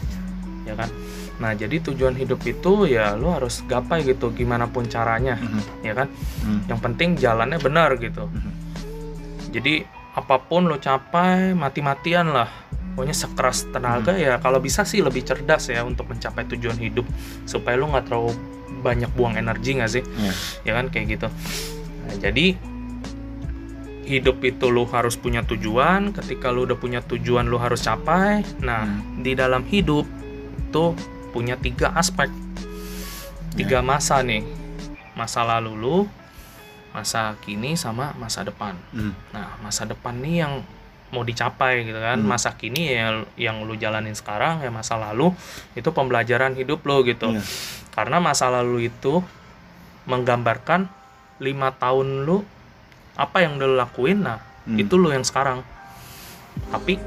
[0.65, 0.89] ya kan
[1.35, 5.93] nah jadi tujuan hidup itu ya lu harus gapai gitu gimana pun caranya Mhm, ya
[5.93, 6.07] kan?
[6.41, 8.25] Mhm, yang penting jalannya benar gitu.
[8.25, 8.51] Mhm.
[9.51, 12.47] jadi apa pun lo capai mati-matian lah.
[12.91, 17.03] Pokoknya sekeras tenaga ya kalau bisa sih lebih cerdas ya untuk mencapai tujuan hidup
[17.43, 18.31] supaya lu nggak terlalu
[18.79, 20.03] banyak buang energi nggak sih?
[20.03, 20.33] Iya.
[20.63, 21.27] ya kan kayak gitu.
[22.01, 22.55] Nah, jadi
[24.05, 28.85] hidup itu lu harus punya tujuan ketika lu udah punya tujuan lu harus capai nah
[28.85, 29.19] Hmm.
[29.19, 30.05] di dalam hidup
[30.61, 30.85] itu
[31.35, 32.31] punya tiga aspek
[33.51, 34.47] tiga masa nih
[35.13, 35.97] masa lalu lu
[36.91, 39.11] masa kini sama masa depan Mhm.
[39.29, 40.53] nah masa depan nih yang
[41.11, 42.27] mau dicapai gitu kan Hmm.
[42.27, 45.31] masa kini ya yang lu jalanin sekarang ya masa lalu
[45.73, 47.43] itu pembelajaran hidup lo gitu Iya.
[47.91, 49.19] karena masa lalu itu
[50.05, 50.87] menggambarkan
[51.37, 52.43] lima tahun lu
[53.15, 54.79] apa yang udah lu lakuin nah Hmm.
[54.79, 55.61] itu lu yang sekarang
[56.67, 56.97] tapi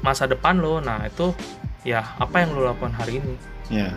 [0.00, 1.30] masa depan lo nah itu
[1.82, 3.36] ya apa yang lu lakukan hari ini
[3.68, 3.90] Iya.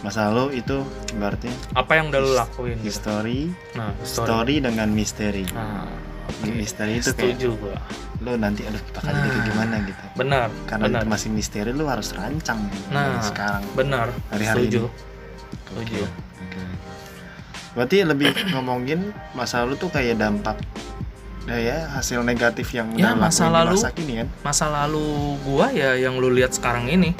[0.00, 0.82] Masa lalu itu
[1.14, 2.84] berarti apa yang udah lu lakuin gitu.
[2.84, 3.40] history,
[3.72, 5.46] nah story, story dengan misteri.
[5.48, 5.86] nah
[6.26, 6.50] oke.
[6.50, 7.78] misteri itu kayak setuju gua
[8.18, 9.46] lo nanti aduh bakal jadi kayak Nah.
[9.46, 10.02] gimana gitu.
[10.16, 13.02] benar Karena benar masih misteri lo harus rancang Nah.
[13.08, 13.62] dari sekarang.
[13.72, 14.90] benar setuju ini.
[15.62, 16.02] setuju
[16.40, 16.62] Oke.
[17.72, 19.00] Berarti lebih ngomongin
[19.32, 20.58] masa lalu tuh kayak dampak
[21.44, 23.74] ya, ya hasil negatif yang Ya, udah masa lalu.
[23.74, 24.28] masa kini kan.
[24.42, 25.06] masa lalu
[25.42, 27.14] gua ya yang lu lihat sekarang ini.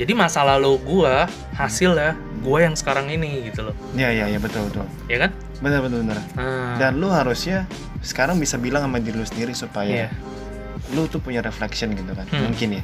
[0.00, 4.38] Jadi masa lalu gua hasil ya gua yang sekarang ini gitu loh Iya iya iya
[4.40, 4.88] betul betul.
[5.06, 6.18] ya kan Benar benar benar.
[6.32, 7.68] nah, Dan lu harusnya
[8.00, 10.08] sekarang bisa bilang sama diri lu sendiri supaya iya.
[10.90, 12.48] lu tuh punya reflection gitu kan Hmm.
[12.48, 12.82] mungkin ya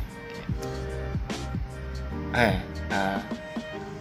[2.37, 2.55] eh
[2.93, 3.19] uh,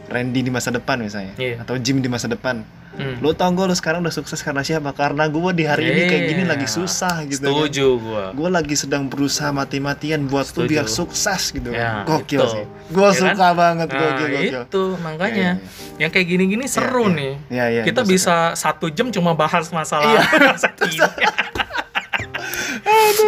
[0.07, 1.61] Randy di masa depan misalnya Iya.
[1.61, 2.61] atau Jim di masa depan
[2.95, 3.19] Hmm.
[3.19, 6.23] lu tau gak lu sekarang udah sukses karena siapa karena gue di hari ini kayak
[6.25, 6.49] gini Iya.
[6.49, 10.71] lagi susah gitu setuju gua gue lagi sedang berusaha mati-matian buat tuh Setuju.
[10.71, 12.47] biar sukses gitu Ya, gokil itu.
[12.49, 15.49] sih gue Ya suka banget nah gokil gokil itu makanya
[15.97, 16.71] yang kayak gini-gini iya.
[16.71, 18.13] seru nih Iya, iya, kita gua suka.
[18.15, 20.55] bisa satu jam cuma bahas masalah Iya.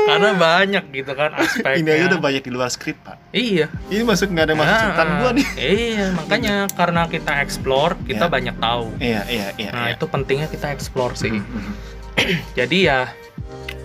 [0.07, 3.17] karena banyak gitu kan aspeknya Ini aja udah banyak di luar skrip pak.
[3.29, 5.47] iya Ini masuk nggak ada masuk Nah, catatan gua nih.
[5.83, 8.31] iya makanya karena kita explore kita Iya.
[8.31, 9.69] banyak tahu Iya iya iya.
[9.69, 9.93] nah iya.
[9.93, 11.73] itu pentingnya kita explore sih Mhm, mhm.
[12.59, 12.99] jadi ya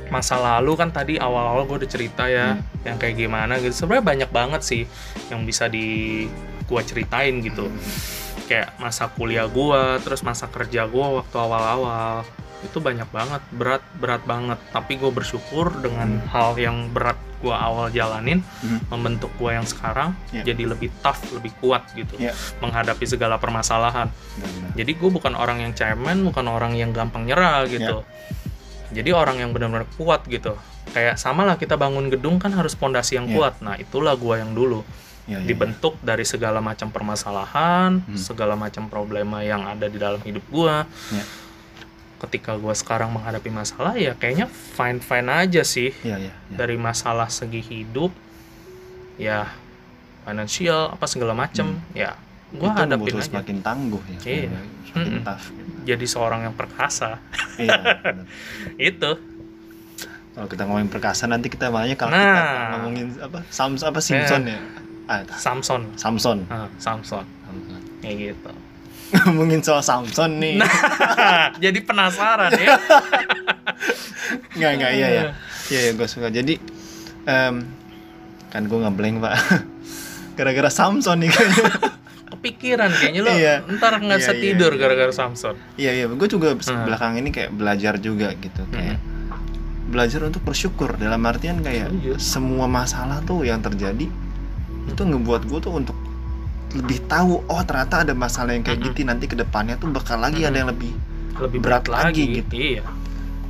[0.09, 2.65] masa lalu kan tadi awal-awal gue udah cerita ya Hmm.
[2.85, 4.83] yang kayak gimana gitu sebenarnya banyak banget sih
[5.27, 6.27] yang bisa di
[6.65, 7.69] gua ceritain gitu
[8.43, 12.27] kayak masa kuliah gua terus masa kerja gua waktu awal-awal
[12.63, 17.91] itu banyak banget berat berat banget tapi gue bersyukur dengan hal yang berat gua awal
[17.91, 18.87] jalanin Mhm.
[18.89, 20.47] membentuk gua yang sekarang Ya.
[20.47, 22.31] jadi lebih tough lebih kuat gitu Ya.
[22.63, 24.07] menghadapi segala permasalahan
[24.39, 24.71] Benar-benar.
[24.79, 28.07] jadi gue bukan orang yang cemen, bukan orang yang gampang nyerah gitu.
[28.93, 30.55] Jadi orang yang benar-benar kuat gitu.
[30.93, 33.35] Kayak sama lah kita bangun gedung kan harus pondasi yang Ya.
[33.35, 33.59] kuat.
[33.59, 34.87] Nah itulah gue yang dulu
[35.23, 38.19] Iya, iya, dibentuk dari segala macam permasalahan, Hmm.
[38.19, 40.77] segala macam problema yang ada di dalam hidup gue.
[41.11, 41.25] Ya.
[42.23, 46.31] Ketika gue sekarang menghadapi masalah ya kayaknya fine fine aja sih Iya iya.
[46.31, 46.55] iya.
[46.55, 48.15] dari masalah segi hidup,
[49.17, 49.51] ya
[50.23, 51.83] finansial apa segala macam.
[51.93, 52.15] Ya
[52.49, 53.27] gue hadapin aja.
[53.27, 54.19] semakin tangguh ya.
[54.47, 54.49] Iya.
[54.87, 55.25] Semakin Mm-mm.
[55.25, 55.47] tough.
[55.83, 57.19] Jadi seorang yang perkasa.
[57.59, 57.81] Iya.
[58.93, 59.11] itu
[60.33, 62.25] Kalau kita ngomongin perkasa nanti kita banyak kalau Nah.
[62.25, 64.63] kita ngomongin apa Sams apa Simpson ya.
[65.05, 66.47] Ah, Samson Samson.
[66.47, 67.81] Ah, Samson Samson.
[68.01, 68.53] kayak gitu
[69.15, 70.57] ngomongin soal Samson nih.
[71.65, 72.77] jadi penasaran ya
[74.57, 75.23] Nggak nggak iya ya.
[75.69, 76.29] Iya ya gue suka.
[76.29, 76.55] Jadi
[77.25, 77.55] em,
[78.49, 79.33] kan gue ngeblank pak.
[80.37, 81.71] Gara-gara Samson nih kayaknya.
[82.33, 83.55] kepikiran kayaknya lo Iya.
[83.71, 84.81] ntar nggak Iya, bisa iya, tidur iya.
[84.81, 86.05] gara-gara Samson Iya iya.
[86.09, 86.83] Gue juga Hmm.
[86.83, 88.99] belakang ini kayak belajar juga gitu kayak
[89.85, 92.13] belajar untuk bersyukur dalam artian kayak Setuju.
[92.17, 94.09] semua masalah tuh yang terjadi
[94.83, 95.93] itu ngebuat gue tuh untuk
[96.75, 98.93] lebih tahu oh ternyata ada masalah yang kayak Mm-mm.
[98.93, 100.49] gitu nanti ke depannya tuh bakal lagi Mm-mm.
[100.49, 100.93] ada yang lebih
[101.35, 102.53] lebih Berat berat, lagi lagi, gitu.
[102.55, 102.85] iya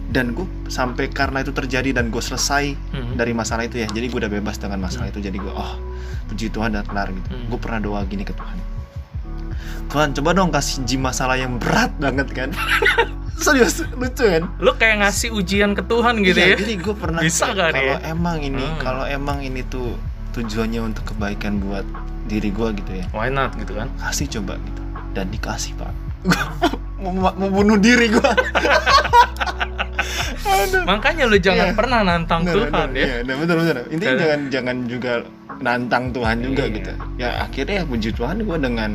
[0.08, 3.14] dan gue sampai karena itu terjadi dan gue selesai Hmm.
[3.14, 5.72] dari masalah itu ya jadi gue udah bebas dengan masalah itu jadi gue oh
[6.26, 7.48] puji Tuhan udah kelar gitu Hmm.
[7.48, 8.58] gue pernah doa gini ke Tuhan
[9.88, 12.48] Tuhan coba dong kasih Jim masalah yang berat banget kan
[13.38, 17.20] serius lucu kan lo kayak ngasih ujian ke Tuhan gitu Iya, ya jadi gue pernah
[17.20, 17.68] Bisa ya?
[17.70, 18.78] kalau emang ini Hmm.
[18.78, 19.96] kalau emang ini tuh
[20.32, 21.84] tujuannya untuk kebaikan buat
[22.24, 25.92] diri gue gitu ya why not gitu kan kasih coba gitu dan dikasih pak
[27.02, 28.30] mau, mau, bunuh diri gue
[30.84, 31.76] makanya lo jangan Iya.
[31.76, 33.76] pernah nantang Bener, Tuhan bener, ya Iya, nah, betul betul.
[33.88, 35.12] Intinya jangan jangan juga
[35.58, 36.74] nantang Tuhan juga Iya.
[36.74, 36.92] gitu.
[37.16, 38.90] Ya akhirnya ya puji Tuhan gue dengan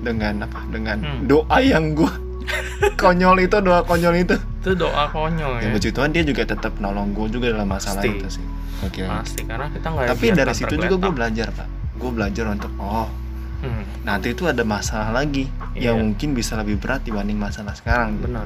[0.00, 0.58] dengan apa?
[0.68, 1.20] Dengan Hmm.
[1.26, 2.12] doa yang gue
[2.96, 4.36] konyol itu doa konyol itu.
[4.58, 8.00] itu doa konyol Ya ya puji Tuhan dia juga tetap nolong gue juga dalam masalah
[8.00, 8.10] Pasti.
[8.12, 8.44] itu sih.
[8.78, 9.00] Oke.
[9.02, 11.68] pasti karena kita nggak Tapi dari situ juga gue belajar pak.
[11.96, 13.08] Gue belajar untuk oh
[13.56, 15.90] Hmm, nanti itu ada masalah lagi Iya.
[15.90, 18.20] yang mungkin bisa lebih berat dibanding masalah sekarang.
[18.20, 18.28] gitu.
[18.28, 18.44] benar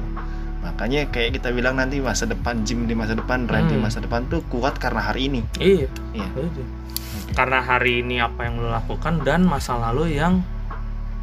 [0.61, 3.83] Makanya kayak kita bilang nanti masa depan Jim di masa depan, Ryan di Hmm.
[3.83, 5.41] masa depan tuh kuat karena hari ini.
[5.57, 6.27] iya Iya.
[6.31, 6.63] Setuju.
[7.31, 10.39] karena hari ini apa yang lo lakukan dan masa lalu yang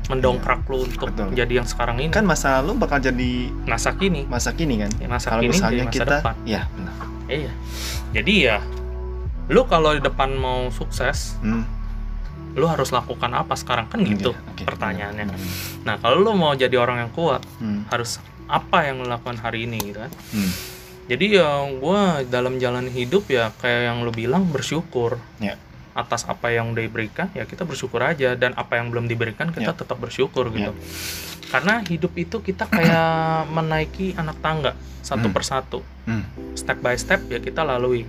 [0.08, 1.36] mendongkrak lo untuk Betul.
[1.36, 2.08] jadi yang sekarang ini.
[2.08, 4.24] Kan masa lalu bakal jadi masa kini.
[4.24, 4.90] masa kini kan?
[4.96, 6.34] Ya, masa kalau kini misalnya jadi masa kita depan.
[6.48, 6.94] Ya benar.
[7.28, 7.52] Iya.
[8.16, 8.58] Jadi ya
[9.48, 11.64] lu kalau di depan mau sukses Hmm,
[12.52, 13.88] lu harus lakukan apa sekarang?
[13.88, 15.24] Kan gitu iya, oke, pertanyaannya.
[15.28, 15.84] Benar, benar.
[15.84, 19.68] nah kalau lu mau jadi orang yang kuat Hmm, harus apa yang lu lakukan hari
[19.68, 20.12] ini gitu kan?
[20.32, 20.52] Hmm,
[21.08, 25.20] jadi ya gua dalam jalan hidup ya kayak yang lu bilang bersyukur.
[25.40, 25.56] Ya.
[25.98, 28.32] Atas apa yang udah diberikan ya kita bersyukur aja.
[28.32, 29.76] Dan apa yang belum diberikan kita Ya.
[29.76, 30.70] tetap bersyukur gitu.
[31.48, 33.10] Karena hidup itu kita kayak
[33.56, 35.34] menaiki anak tangga satu Hmm.
[35.34, 35.78] persatu.
[36.04, 36.22] Hmm,
[36.54, 38.06] step by step ya kita lalui.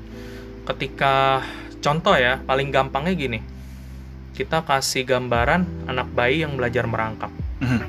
[0.64, 1.42] Ketika
[1.80, 3.40] contoh ya paling gampangnya gini.
[4.32, 7.28] Kita kasih gambaran anak bayi yang belajar merangkak.
[7.60, 7.84] Hmm,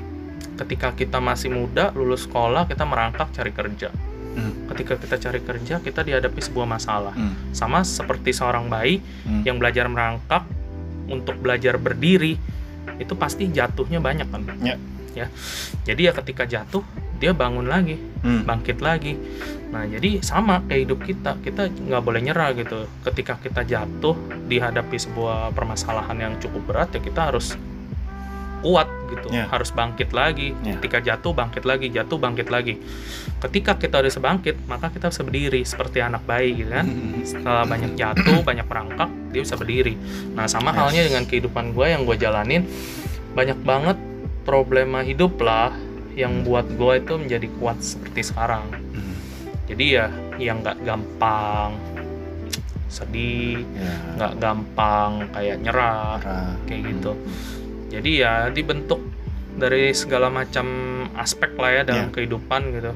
[0.57, 3.87] ketika kita masih muda lulus sekolah kita merangkak cari kerja
[4.35, 7.13] hmm, ketika kita cari kerja kita dihadapi sebuah masalah.
[7.15, 9.43] Hmm, sama seperti seorang bayi hmm.
[9.43, 10.47] yang belajar merangkak
[11.11, 12.39] untuk belajar berdiri
[12.97, 14.41] itu pasti jatuhnya banyak kan?
[14.61, 14.75] Ya.
[15.13, 15.27] ya.
[15.83, 16.81] Jadi ya ketika jatuh
[17.21, 19.17] dia bangun lagi Hmm, bangkit lagi.
[19.73, 22.85] Nah jadi sama kayak hidup kita kita nggak boleh nyerah gitu.
[23.01, 24.13] Ketika kita jatuh
[24.45, 27.57] dihadapi sebuah permasalahan yang cukup berat ya kita harus
[28.61, 29.45] kuat gitu Ya.
[29.45, 30.55] harus bangkit lagi.
[30.61, 30.77] Ya.
[30.77, 32.79] ketika jatuh bangkit lagi jatuh bangkit lagi.
[33.39, 36.85] Ketika kita udah sebangkit maka kita bisa berdiri seperti anak bayi gitu kan?
[37.21, 39.97] Setelah banyak jatuh banyak merangkak dia bisa berdiri.
[40.31, 40.77] Nah sama Yes.
[40.77, 42.63] halnya dengan kehidupan gue yang gue jalanin
[43.31, 43.97] banyak banget
[44.41, 45.71] problema hidup lah
[46.11, 48.67] yang buat gue itu menjadi kuat seperti sekarang.
[48.91, 49.15] Hmm,
[49.65, 50.05] jadi ya
[50.37, 51.79] yang nggak gampang
[52.87, 56.51] sedih ya, nggak gampang kayak nyerah marah.
[56.67, 57.11] kayak Hmm, gitu
[57.91, 59.03] jadi ya dibentuk
[59.53, 60.65] dari segala macam
[61.13, 62.13] aspek lah ya dalam Iya.
[62.13, 62.91] kehidupan gitu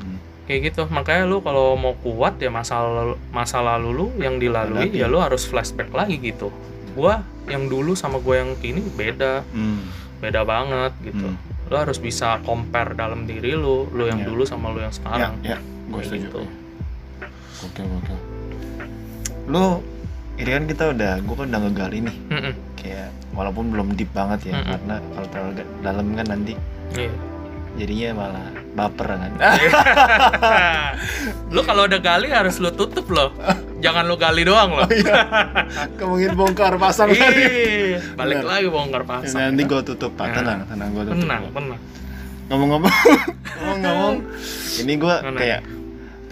[0.00, 0.16] Hmm.
[0.44, 4.88] kayak gitu makanya lu kalau mau kuat ya masa lalu, masa lalu lu yang dilalui
[4.88, 4.98] Hadapi.
[4.98, 6.48] ya lu harus flashback lagi gitu
[6.92, 9.84] gua yang dulu sama gua yang kini beda Hmm.
[10.18, 11.36] beda banget gitu Hmm.
[11.64, 14.26] lu harus bisa compare dalam diri lu lu yang Ya.
[14.26, 16.24] dulu sama lu yang Ya, sekarang ya, gue Kayak setuju.
[16.24, 16.40] gitu.
[17.62, 18.14] Oke, oke.
[19.46, 19.80] Lu,
[20.34, 22.52] ini kan kita udah, gue kan udah ngegali nih, Mm-mm.
[22.74, 24.70] kayak walaupun belum deep banget ya, Mm-mm.
[24.70, 26.54] karena kalau terlalu dalam kan nanti
[26.94, 27.10] Iya.
[27.74, 29.30] jadinya malah baper kan.
[31.50, 33.34] lu kalau udah gali harus lu tutup loh
[33.78, 34.86] jangan lu gali doang loh
[35.94, 38.46] Kemungkinan bongkar pasang Ih, balik Bener.
[38.46, 40.26] lagi bongkar pasang Nanti gue tutup, Pak.
[40.26, 40.34] Ya.
[40.36, 41.20] Tenang, tenang gue tutup.
[41.20, 41.80] tenang tenang
[42.44, 42.92] Ngomong-ngomong,
[43.56, 44.14] ngomong-ngomong,
[44.78, 45.60] ini gue kayak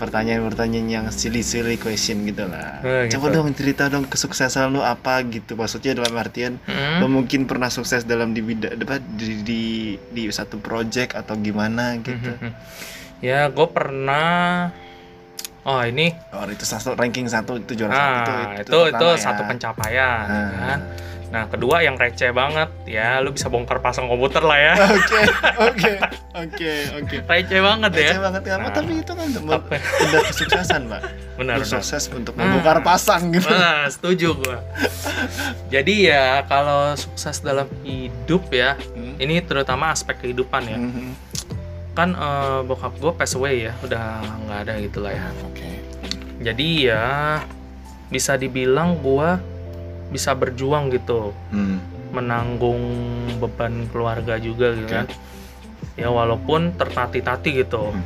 [0.02, 2.82] pertanyaan-pertanyaan yang silly-silly question gitu lah.
[2.82, 3.38] Eh, Coba gitu.
[3.38, 5.54] dong cerita dong kesuksesan lu apa gitu.
[5.54, 6.98] Maksudnya dalam artian Hmm.
[6.98, 9.62] lo mungkin pernah sukses dalam di bidang apa, di, di
[10.08, 12.18] di satu project atau gimana gitu.
[12.18, 12.50] Mhm.
[13.20, 14.66] ya gue pernah
[15.62, 19.14] oh ini Oh itu satu ranking satu itu juara nah satu itu itu, pertama ya.
[19.16, 20.50] satu pencapaian Ah.
[20.58, 20.80] kan
[21.32, 25.20] nah kedua yang receh banget ya lu bisa bongkar pasang komputer lah ya Oke
[25.64, 25.92] oke
[26.36, 27.16] oke oke.
[27.24, 28.68] receh banget ya Receh banget ya, Nah.
[28.70, 31.00] tapi itu kan udah kesuksesan, Pak.
[31.32, 32.44] benar Lu benar sukses untuk Ah.
[32.44, 33.48] membongkar pasang gitu.
[33.48, 34.58] Nah, setuju gua.
[35.68, 39.16] Jadi ya kalau sukses dalam hidup ya, Hmm.
[39.16, 40.76] ini terutama aspek kehidupan ya.
[40.76, 41.08] Mhm.
[41.92, 44.04] Kan eh, bokap gue pass away ya, udah
[44.42, 45.28] nggak ada gitu lah ya.
[45.42, 45.68] Oke.
[46.40, 47.04] Jadi ya
[48.08, 49.40] bisa dibilang gua
[50.12, 51.80] bisa berjuang gitu, Hmm.
[52.12, 52.78] menanggung
[53.38, 54.94] beban keluarga juga gitu Oke.
[54.94, 55.06] kan.
[55.94, 57.88] Ya walaupun tertati-tati gitu.
[57.88, 58.04] Hmm.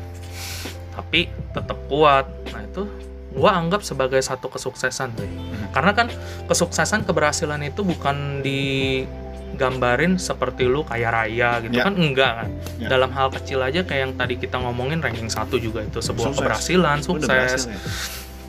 [0.93, 2.25] Tapi tetap kuat.
[2.49, 2.87] Nah, itu
[3.31, 5.23] gua anggap sebagai satu kesuksesan tuh.
[5.23, 5.69] Hmm.
[5.71, 6.07] Karena kan
[6.47, 11.85] kesuksesan keberhasilan itu bukan digambarin seperti lu kaya raya gitu Ya.
[11.85, 12.51] kan enggak kan.
[12.77, 12.89] Ya.
[12.89, 16.39] Dalam hal kecil aja kayak yang tadi kita ngomongin ranking satu juga itu sebuah Sukses.
[16.39, 17.65] keberhasilan, udah berhasil sukses.
[17.67, 17.79] ya?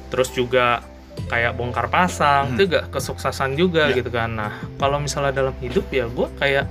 [0.08, 0.66] Terus juga
[1.28, 2.54] kayak bongkar pasang Hmm.
[2.56, 3.96] itu juga kesuksesan juga Ya.
[3.96, 4.32] gitu kan.
[4.32, 6.66] Nah, kalau misalnya dalam hidup ya gua kayak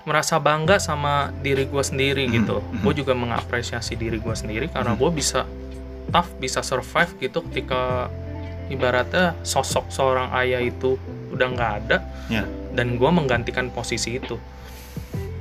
[0.00, 2.56] merasa bangga sama diri gue sendiri Hmm, gitu.
[2.58, 2.80] hmm.
[2.80, 4.98] Gue juga mengapresiasi diri gue sendiri karena Hmm.
[4.98, 5.44] gue bisa
[6.08, 8.08] tough, bisa survive gitu ketika
[8.66, 10.96] ibaratnya sosok seorang ayah itu
[11.30, 12.42] udah nggak ada Ya.
[12.72, 14.38] dan gue menggantikan posisi itu.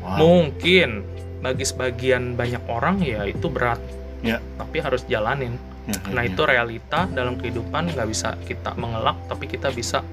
[0.01, 0.17] Wow.
[0.17, 1.05] Mungkin
[1.39, 3.79] bagi sebagian banyak orang ya itu berat,
[4.19, 4.43] Ya.
[4.57, 5.55] tapi harus jalanin.
[5.89, 10.05] Ya, Nah itu realita dalam kehidupan nggak bisa kita mengelak, tapi kita bisa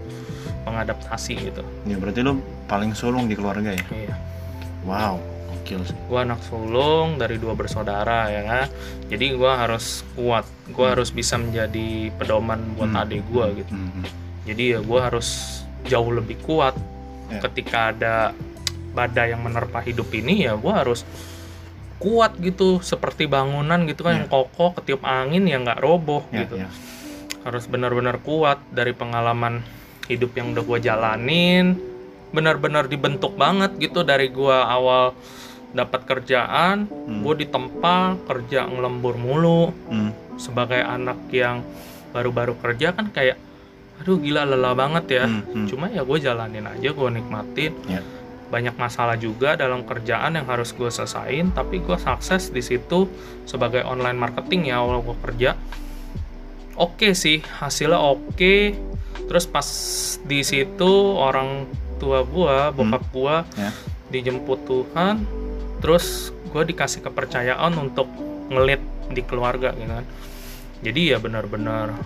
[0.62, 1.62] mengadaptasi gitu.
[1.84, 3.84] Ya berarti lu paling sulung di keluarga ya?
[3.86, 4.14] Iya.
[4.82, 5.18] Wow,
[5.50, 5.98] gokil sih.
[6.00, 8.66] gue anak sulung dari dua bersaudara ya kan
[9.04, 13.02] jadi gue harus kuat gue harus bisa menjadi pedoman buat Hmm.
[13.02, 14.04] adik gue gitu Hmm, hmm.
[14.46, 15.28] jadi ya gue harus
[15.84, 16.78] jauh lebih kuat
[17.26, 17.42] Ya.
[17.42, 18.14] ketika ada
[18.92, 21.02] badai yang menerpa hidup ini ya gue harus
[21.96, 24.18] kuat gitu seperti bangunan gitu kan Ya.
[24.18, 26.68] yang kokoh ketiup angin ya nggak roboh Ya, gitu ya.
[27.42, 29.62] harus benar-benar kuat dari pengalaman
[30.06, 31.66] hidup yang udah gue jalanin
[32.28, 35.14] benar-benar dibentuk banget gitu dari gue awal
[35.72, 37.22] dapat kerjaan Hmm.
[37.22, 40.10] gue ditempa kerja ngelembur mulu Hmm.
[40.36, 41.64] sebagai anak yang
[42.10, 43.36] baru-baru kerja kan kayak
[43.96, 45.66] aduh gila lelah banget ya Hmm, hmm.
[45.66, 48.00] cuma ya gue jalanin aja gue nikmatin Ya.
[48.46, 53.10] Banyak masalah juga dalam kerjaan yang harus gue selesain tapi gue sukses di situ
[53.42, 55.58] sebagai online marketing ya awal gue kerja
[56.74, 58.54] oke sih hasilnya oke
[59.26, 59.66] terus pas
[60.22, 63.70] di situ orang tua gue bokap gue Ya.
[64.08, 65.26] dijemput Tuhan
[65.78, 68.06] terus gue dikasih kepercayaan untuk
[68.46, 68.78] ngelit
[69.08, 70.06] di keluarga gitu kan
[70.78, 71.98] jadi ya benar-benar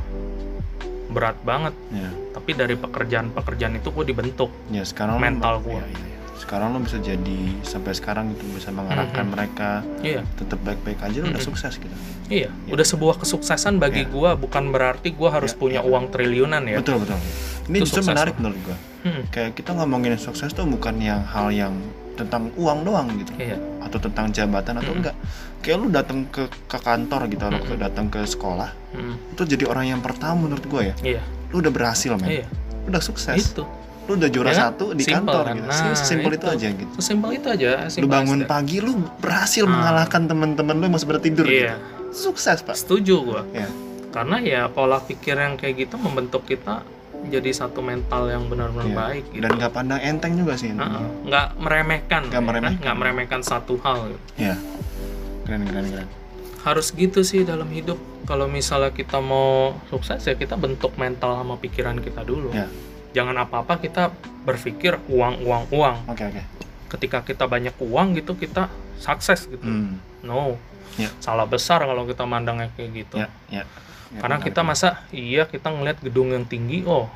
[1.10, 2.08] berat banget Ya.
[2.32, 5.60] tapi dari pekerjaan-pekerjaan itu gue dibentuk Ya sekarang Mental.
[5.66, 6.09] Ya, ya, ya.
[6.40, 9.30] Sekarang lo bisa jadi sampai sekarang gitu bisa mengarahkan Mhm.
[9.30, 11.46] mereka iya tetap baik-baik aja lo udah Mhm.
[11.46, 11.92] sukses gitu.
[12.26, 12.72] iya Ya.
[12.72, 14.08] udah sebuah kesuksesan bagi Ya.
[14.08, 15.86] gua bukan berarti gua harus Ya, punya ya.
[15.86, 17.20] uang triliunan ya Betul betul.
[17.66, 18.40] Ini Itu justru menarik loh.
[18.42, 18.76] menurut gua.
[19.00, 21.76] Hmm, Kayak kita ngomongin sukses tuh bukan yang hal yang
[22.12, 25.16] tentang uang doang gitu iya atau tentang jabatan atau enggak.
[25.58, 27.80] Kayak lu datang ke ke kantor gitu atau ke- Mhm.
[27.80, 30.94] datang ke sekolah hmm, itu jadi orang yang pertama menurut gua ya.
[31.02, 32.28] iya Lu udah berhasil men.
[32.30, 32.46] iya
[32.80, 33.36] Lu udah sukses.
[33.46, 33.64] itu
[34.10, 35.54] Lu udah juara Ya satu di Simple kantor kan?
[35.54, 35.66] gitu.
[35.68, 36.36] Nah, Simpel itu.
[36.36, 36.46] itu.
[36.50, 36.92] aja gitu.
[36.98, 38.50] sesimpel itu aja Lu bangun that.
[38.50, 39.70] pagi lu berhasil Ah.
[39.70, 42.10] mengalahkan teman-teman lu yang masih pada tidur iya gitu.
[42.10, 42.74] Sukses, Pak.
[42.74, 43.70] setuju gua Ya.
[44.10, 46.82] karena ya pola pikir yang kayak gitu membentuk kita
[47.22, 48.96] jadi satu mental yang benar-benar Iya.
[48.98, 50.74] baik gitu Dan nggak pandang enteng juga sih.
[50.74, 50.98] intinya.
[50.98, 52.48] Heeh, nggak meremehkan Nggak ya kan?
[52.50, 52.80] meremehkan.
[52.80, 54.22] nggak meremehkan satu hal gitu.
[54.40, 54.56] Iya.
[55.40, 56.08] Keren keren keren.
[56.60, 61.56] harus gitu sih dalam hidup kalau misalnya kita mau sukses ya kita bentuk mental sama
[61.56, 62.68] pikiran kita dulu Ya.
[63.10, 66.42] Jangan apa-apa kita berpikir uang uang uang Oke oke.
[66.88, 69.98] ketika kita banyak uang gitu kita sukses gitu Hmm.
[70.20, 70.56] no
[70.94, 71.06] Ya.
[71.18, 73.62] salah besar kalau kita mandangnya kayak gitu Ya, ya.
[74.10, 77.06] Ya, karena kita masa iya kita ngeliat gedung yang tinggi oh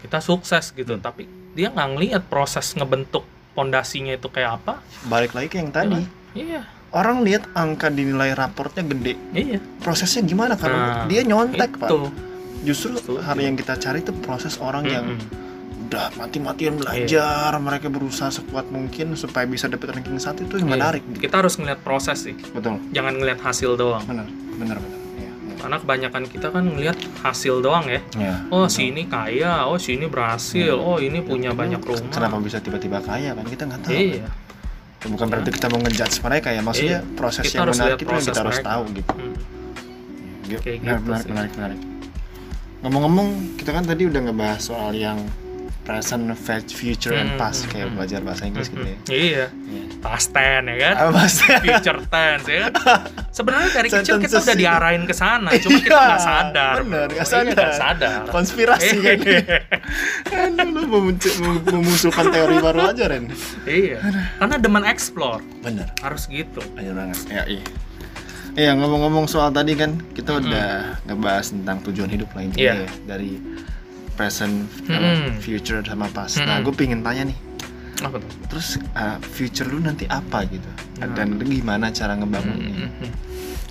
[0.00, 1.02] kita sukses gitu Hmm.
[1.02, 6.04] tapi dia nggak ngeliat proses ngebentuk pondasinya itu kayak apa balik lagi ke yang tadi.
[6.34, 9.18] iya Orang lihat angka dinilai raportnya gede.
[9.34, 10.54] iya Prosesnya gimana?
[10.54, 11.90] Karena Nah, dia nyontek, Pak.
[12.62, 15.44] Justru hal yang kita cari itu proses orang yang Mm-mm.
[15.86, 16.80] udah mati-matian Iya.
[16.80, 20.74] belajar, mereka berusaha sekuat mungkin supaya bisa dapat ranking satu itu yang Iya.
[20.74, 21.02] menarik.
[21.04, 21.18] gitu.
[21.22, 24.26] kita harus ngeliat proses sih Betul, jangan ngeliat hasil doang benar,
[24.56, 24.98] benar, benar.
[25.14, 25.54] Iya, iya.
[25.56, 28.74] karena kebanyakan kita kan ngeliat hasil doang ya Iya, oh betul.
[28.74, 30.74] si ini kaya oh si ini berhasil Iya.
[30.76, 33.94] oh ini punya Tapi banyak rumah Kenapa bisa tiba-tiba kaya kan kita nggak tahu.
[33.94, 34.26] iya
[34.98, 37.14] Bukan berarti kita mau ngejudge mereka ya, maksudnya Iya.
[37.14, 38.66] proses Kita yang menarik itu yang kita proses harus mereka.
[38.66, 39.12] tahu gitu.
[39.14, 39.34] Hmm.
[40.42, 41.30] Iya, Kayak menarik, gitu menarik, sih.
[41.30, 41.80] menarik, menarik.
[42.78, 45.16] Ngomong-ngomong, kita kan tadi udah ngebahas soal yang
[45.82, 46.26] present,
[46.68, 48.96] future, and Hmm, past hmm, kayak belajar bahasa Inggris gitu ya.
[48.96, 49.06] Hmm.
[49.08, 49.84] iya Iya.
[49.96, 51.42] past tense ya kan Apa bahasa?
[51.58, 53.00] future tense ya kan
[53.36, 57.22] sebenarnya dari kecil kita udah diarahin ke sana cuma kita Iya, nggak sadar bener, nggak
[57.22, 57.54] Iya, sadar.
[57.54, 59.18] nggak sadar Konspirasi kan.
[59.22, 59.58] Iya.
[60.26, 63.24] Aduh, lu memuncu- mem- memunculkan teori baru aja, Ren.
[63.64, 63.98] iya
[64.36, 65.86] karena demen explore Bener.
[66.00, 67.18] harus gitu Bener banget.
[67.30, 67.62] Ya, iya.
[68.56, 70.48] Iya, ngomong-ngomong soal tadi kan, kita Mm-mm.
[70.48, 70.68] udah
[71.04, 72.74] ngebahas tentang tujuan hidup lah intinya Iya.
[72.82, 72.90] ya.
[73.06, 73.30] Dari
[74.16, 75.36] present, Mm-mm.
[75.38, 76.40] future, sama past.
[76.40, 76.64] Nah, Mm-mm.
[76.64, 77.36] gue pengen tanya nih,
[77.96, 80.68] apa tuh terus uh, future lu nanti apa gitu?
[80.98, 81.12] Nah.
[81.12, 82.88] Dan lu gimana cara ngebangunnya?
[82.88, 83.12] Hmm,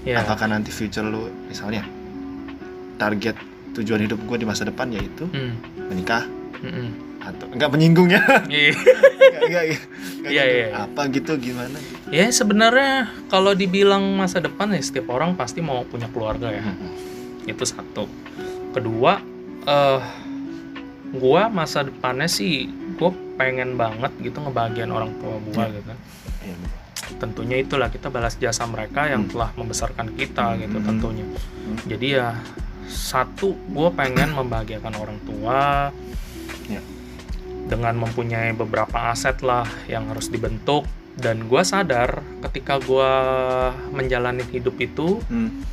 [0.06, 1.82] ya Apakah nanti future lu, misalnya,
[2.96, 3.34] target
[3.74, 5.58] tujuan hidup gue di masa depan yaitu Hmm,
[5.90, 6.24] menikah
[6.62, 6.90] hmm, hmm.
[7.26, 8.22] Atau enggak menyinggung ya?
[8.48, 8.72] Iya.
[9.46, 9.86] Iya, gitu.
[10.32, 10.68] iya.
[10.74, 11.78] Apa gitu gimana?
[12.08, 12.92] ya sebenarnya
[13.28, 16.94] kalau dibilang masa depan ya setiap orang pasti mau punya keluarga ya Hmm.
[17.44, 18.06] itu satu
[18.72, 19.22] kedua
[19.64, 20.02] eh
[21.14, 22.66] gua masa depannya sih
[22.96, 25.76] gue pengen banget gitu ngebahagiain orang tua gua Iya.
[25.76, 25.94] gitu
[26.42, 26.56] Iya,
[27.16, 29.32] tentunya itulah kita balas jasa mereka yang Hmm.
[29.32, 30.88] telah membesarkan kita gitu Hmm.
[30.88, 31.26] tentunya
[31.86, 32.28] jadi ya
[32.86, 35.90] satu gue pengen membahagiakan orang tua
[36.66, 36.82] Ya.
[37.66, 40.86] Dengan mempunyai beberapa aset lah yang harus dibentuk
[41.16, 43.12] dan gue sadar ketika gue
[43.92, 45.64] menjalani hidup itu Hmm.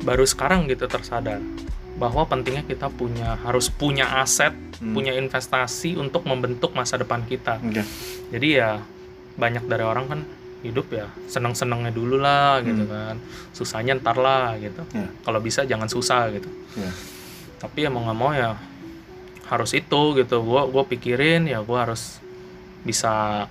[0.00, 1.40] baru sekarang gitu tersadar
[1.96, 4.92] bahwa pentingnya kita punya harus punya aset Hmm.
[4.92, 7.84] punya investasi untuk membentuk masa depan kita Oke.
[8.30, 8.70] jadi ya
[9.36, 10.20] banyak dari orang kan
[10.60, 12.90] hidup ya seneng-senengnya dulu lah gitu Hmm.
[12.90, 13.16] kan
[13.52, 15.08] susahnya ntar lah gitu Ya.
[15.20, 16.88] kalau bisa jangan susah gitu Ya.
[17.58, 18.56] tapi ya mau nggak mau ya
[19.50, 22.22] harus itu gitu gua gua pikirin ya gua harus
[22.80, 23.44] bisa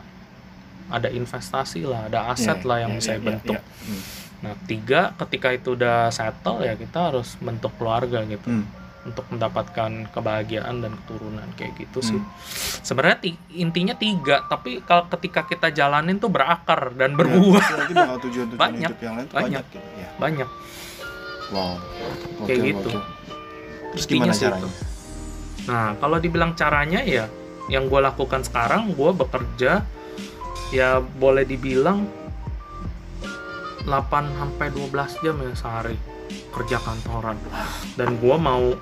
[0.90, 4.02] ada investasi lah ada aset Ya, lah yang ya, bisa ya, bentuk ya, Hmm.
[4.40, 8.66] nah tiga ketika itu udah settle ya kita harus bentuk keluarga gitu Hmm.
[9.02, 12.16] untuk mendapatkan kebahagiaan dan keturunan kayak gitu sih.
[12.16, 12.28] Hmm.
[12.82, 17.64] Sebenarnya ti- intinya tiga, tapi kalau ketika kita jalanin tuh berakar dan berbuah
[18.20, 19.40] tujuan-tujuan Banyak, hidup yang lain banyak.
[19.56, 20.10] banyak gitu ya.
[20.18, 20.50] banyak.
[21.50, 21.74] Wow.
[22.44, 22.90] Kayak Gokil, gitu.
[22.90, 23.02] gokil.
[23.90, 24.60] Terus gimana caranya?
[24.60, 24.70] itu.
[25.68, 27.26] Nah kalau dibilang caranya ya,
[27.68, 29.84] yang gue lakukan sekarang gue bekerja
[30.70, 32.06] ya boleh dibilang
[33.86, 33.90] 8
[34.38, 35.98] sampai 12 jam ya sehari
[36.54, 37.38] kerja kantoran
[37.98, 38.74] dan gue mau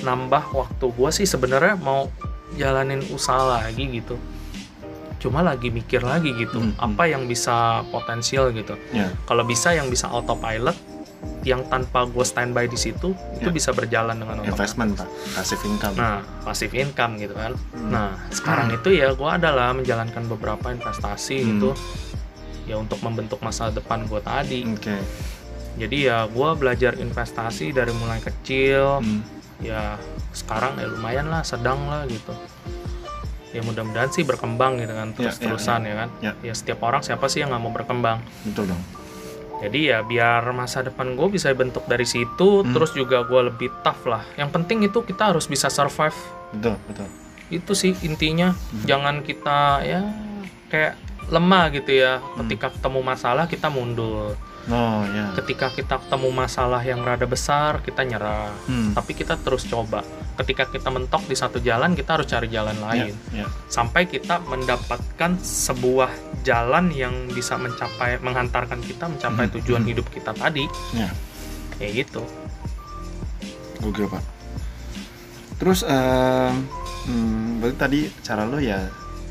[0.00, 2.08] nambah waktu gue sih sebenarnya mau
[2.56, 4.16] jalanin usaha lagi gitu
[5.18, 6.86] cuma lagi mikir lagi gitu Hmm, hmm.
[6.94, 9.10] apa yang bisa potensial gitu Ya.
[9.26, 10.76] kalau bisa yang bisa autopilot
[11.42, 13.54] yang tanpa gue standby di situ itu Ya.
[13.54, 14.54] bisa berjalan dengan otomatis.
[14.54, 15.08] Investment, Pak.
[15.34, 15.94] Passive income.
[15.94, 17.52] Nah, passive income gitu kan.
[17.72, 17.90] Hmm.
[17.90, 21.48] Nah, sekarang itu ya gue adalah menjalankan beberapa investasi Hmm.
[21.50, 21.70] gitu
[22.64, 24.60] ya untuk membentuk masa depan gue tadi.
[24.68, 24.96] Oke.
[25.78, 29.00] Jadi ya gue belajar investasi dari mulai kecil.
[29.00, 29.22] Hmm.
[29.58, 29.98] Ya
[30.30, 32.30] sekarang ya lumayan lah, sedang lah gitu.
[33.48, 36.08] Ya mudah-mudahan sih berkembang gitu kan Ya, terus-terusan ya, kan.
[36.20, 36.32] Ya.
[36.42, 38.20] Ya setiap orang siapa sih yang nggak mau berkembang.
[38.44, 38.82] Betul dong.
[39.58, 42.70] Jadi ya biar masa depan gue bisa bentuk dari situ, Hmm.
[42.70, 44.22] terus juga gue lebih tough lah.
[44.38, 46.14] Yang penting itu kita harus bisa survive.
[46.54, 47.06] Betul, betul.
[47.50, 48.54] Itu sih intinya.
[48.54, 48.84] Hmm.
[48.86, 50.00] Jangan kita ya
[50.70, 50.94] kayak
[51.28, 52.22] lemah gitu ya.
[52.22, 52.46] Hmm.
[52.46, 54.38] Ketika ketemu masalah kita mundur.
[54.68, 55.32] Oh, ya.
[55.32, 58.52] Ketika kita ketemu masalah yang rada besar kita nyerah.
[58.68, 58.92] Hmm.
[58.92, 60.04] Tapi kita terus coba.
[60.36, 63.16] Ketika kita mentok di satu jalan kita harus cari jalan lain.
[63.32, 63.46] Ya, ya.
[63.66, 69.54] Sampai kita mendapatkan sebuah jalan yang bisa mencapai menghantarkan kita mencapai Hmm.
[69.56, 69.90] tujuan Hmm.
[69.90, 70.64] hidup kita tadi.
[70.92, 71.10] Ya.
[71.76, 72.22] Kayak gitu.
[73.78, 74.22] Gokil, Pak.
[75.56, 76.54] Terus em,
[77.04, 78.86] hmm, berarti tadi cara lo ya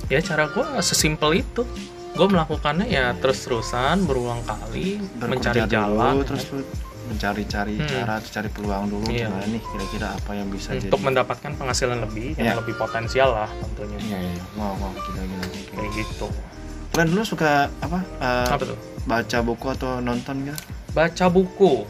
[0.07, 1.67] ya cara gue sesimpel itu
[2.13, 6.59] gue melakukannya ya terus-terusan berulang kali berkerja mencari dulu, jalan terus lo
[7.07, 7.87] mencari-cari Hmm.
[7.87, 9.27] cara, cari peluang dulu Iya.
[9.27, 10.87] gimana nih kira-kira apa yang bisa jadi.
[10.87, 12.43] untuk mendapatkan penghasilan lebih Iya.
[12.45, 14.43] yang lebih potensial lah tentunya Iya, iya.
[14.55, 15.45] Wow, wow, gila, gila.
[15.45, 15.71] gila.
[15.73, 16.27] kayak gitu
[16.97, 18.01] Kalian dulu suka apa?
[18.17, 20.57] eh, apa tuh baca buku atau nonton gitu?
[20.89, 21.85] baca buku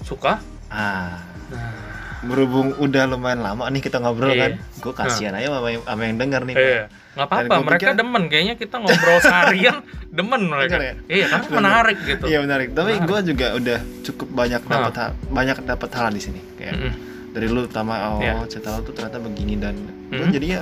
[0.00, 1.76] suka Ah, nah
[2.22, 4.40] berhubung udah lumayan lama nih kita ngobrol Iya.
[4.40, 6.54] kan, gue kasihan aja sama, yang- sama yang denger nih.
[6.56, 6.88] nggak
[7.22, 9.76] apa-apa mereka pikir- demen kayaknya kita ngobrol seharian
[10.16, 10.94] demen mereka ya?
[11.06, 12.68] iya karena menarik gitu Iya menarik.
[12.72, 16.40] Tapi gue juga udah cukup banyak dapat hal, banyak dapat hal di sini.
[16.56, 16.92] Kayak Mm-mm.
[17.30, 18.40] dari lu pertama oh Iya.
[18.48, 19.76] cerita lu tuh ternyata begini dan
[20.08, 20.32] gue Mhm.
[20.32, 20.60] jadinya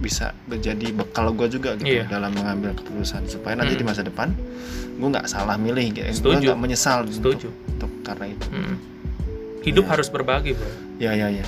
[0.00, 2.08] bisa menjadi bekal gue juga gitu Iya.
[2.08, 3.80] dalam mengambil keputusan supaya nanti Mhm.
[3.80, 4.32] di masa depan
[4.96, 6.08] gue nggak salah milih gitu.
[6.22, 8.46] Gue nggak menyesal untuk- setuju untuk, karena itu.
[8.48, 8.76] Mm-mm.
[9.60, 9.92] hidup Iya.
[9.92, 11.44] harus berbagi bro Ya ya ya.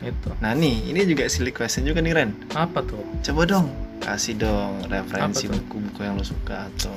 [0.00, 2.30] itu Nah nih ini juga silly question juga nih Ren.
[2.52, 6.92] apa tuh Coba dong kasih dong referensi buku-buku yang lu suka atau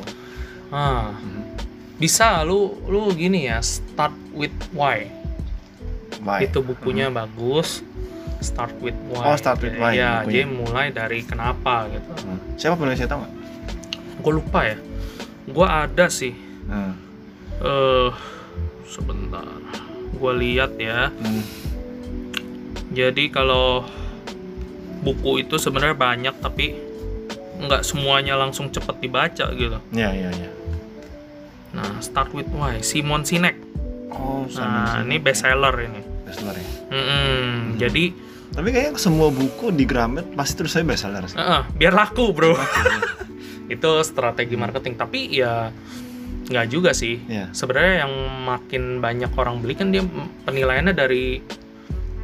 [0.67, 1.41] ah Mhm.
[1.95, 5.07] bisa lu lu gini ya start with why
[6.19, 6.43] why?
[6.43, 7.79] itu bukunya bagus
[8.39, 9.27] start with why Hmm.
[9.27, 10.33] Oh, Start with Why ya bukunya.
[10.35, 12.39] jadi mulai dari kenapa gitu Hmm.
[12.53, 13.33] Siapa penulisnya tau nggak?
[14.17, 14.77] gue lupa ya
[15.45, 16.33] gue ada sih
[16.65, 16.93] Hmm.
[17.59, 18.09] eh
[18.85, 19.45] sebentar
[20.11, 21.43] gue lihat ya Hmm.
[22.89, 23.85] jadi kalau
[24.99, 26.75] buku itu sebenarnya banyak tapi
[27.57, 30.49] nggak semuanya langsung cepet dibaca gitu Ya ya ya.
[31.71, 33.57] nah start with why Simon Sinek
[34.09, 36.67] Oh, nah ini best seller ini bestseller ya.
[36.89, 37.77] Mm-mm.
[37.77, 38.03] jadi
[38.57, 41.37] Tapi kayaknya semua buku di Gramet pasti terus saya bestseller sih.
[41.37, 42.81] eh, eh, biar laku bro Oke,
[43.73, 45.69] itu strategi marketing tapi ya
[46.47, 47.51] nggak juga sih Iya.
[47.51, 48.13] sebenarnya yang
[48.47, 50.01] makin banyak orang beli kan dia
[50.41, 51.43] penilaiannya dari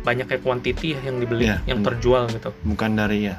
[0.01, 3.37] banyaknya kuantiti ya yang dibeli Iya, yang terjual gitu Bukan dari ya.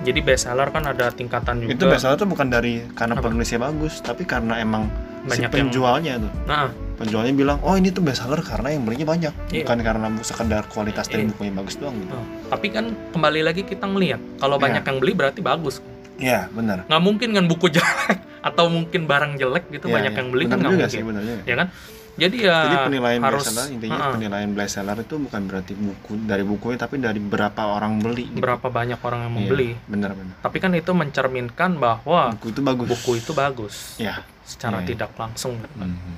[0.00, 3.28] Jadi best seller kan ada tingkatan juga Itu bestseller tuh bukan dari karena Apa?
[3.28, 4.88] penulisnya bagus, tapi karena emang
[5.22, 6.32] Banyak si yang- penjualnya tuh.
[6.44, 9.66] nah Penjualnya bilang, "Oh, ini tuh bestseller karena yang belinya banyak, Iya.
[9.66, 11.34] bukan karena sekedar kualitas dari Iya.
[11.34, 12.14] bukunya bagus doang." gitu.
[12.14, 14.62] eh, tapi kan kembali lagi kita ngelihat kalau Iya.
[14.62, 15.82] banyak yang beli berarti bagus
[16.14, 16.86] Iya, benar.
[16.86, 18.18] nggak mungkin kan buku jelek
[18.48, 20.18] atau mungkin barang jelek gitu Iya, banyak iya.
[20.22, 21.42] yang beli kan nggak mungkin sih, benar juga.
[21.42, 21.66] ya kan
[22.14, 24.12] jadi ya Jadi penilaian harus bestseller intinya Heeh.
[24.14, 28.28] penilaian bestseller itu bukan berarti buku dari bukunya tapi dari berapa orang beli.
[28.28, 28.38] gitu.
[28.38, 30.34] berapa banyak orang yang mau Iya, beli Benar benar.
[30.38, 32.86] tapi kan itu mencerminkan bahwa Buku itu bagus.
[32.88, 34.22] buku itu bagus Ya.
[34.42, 34.86] secara iya.
[34.86, 36.14] tidak langsung Mhm.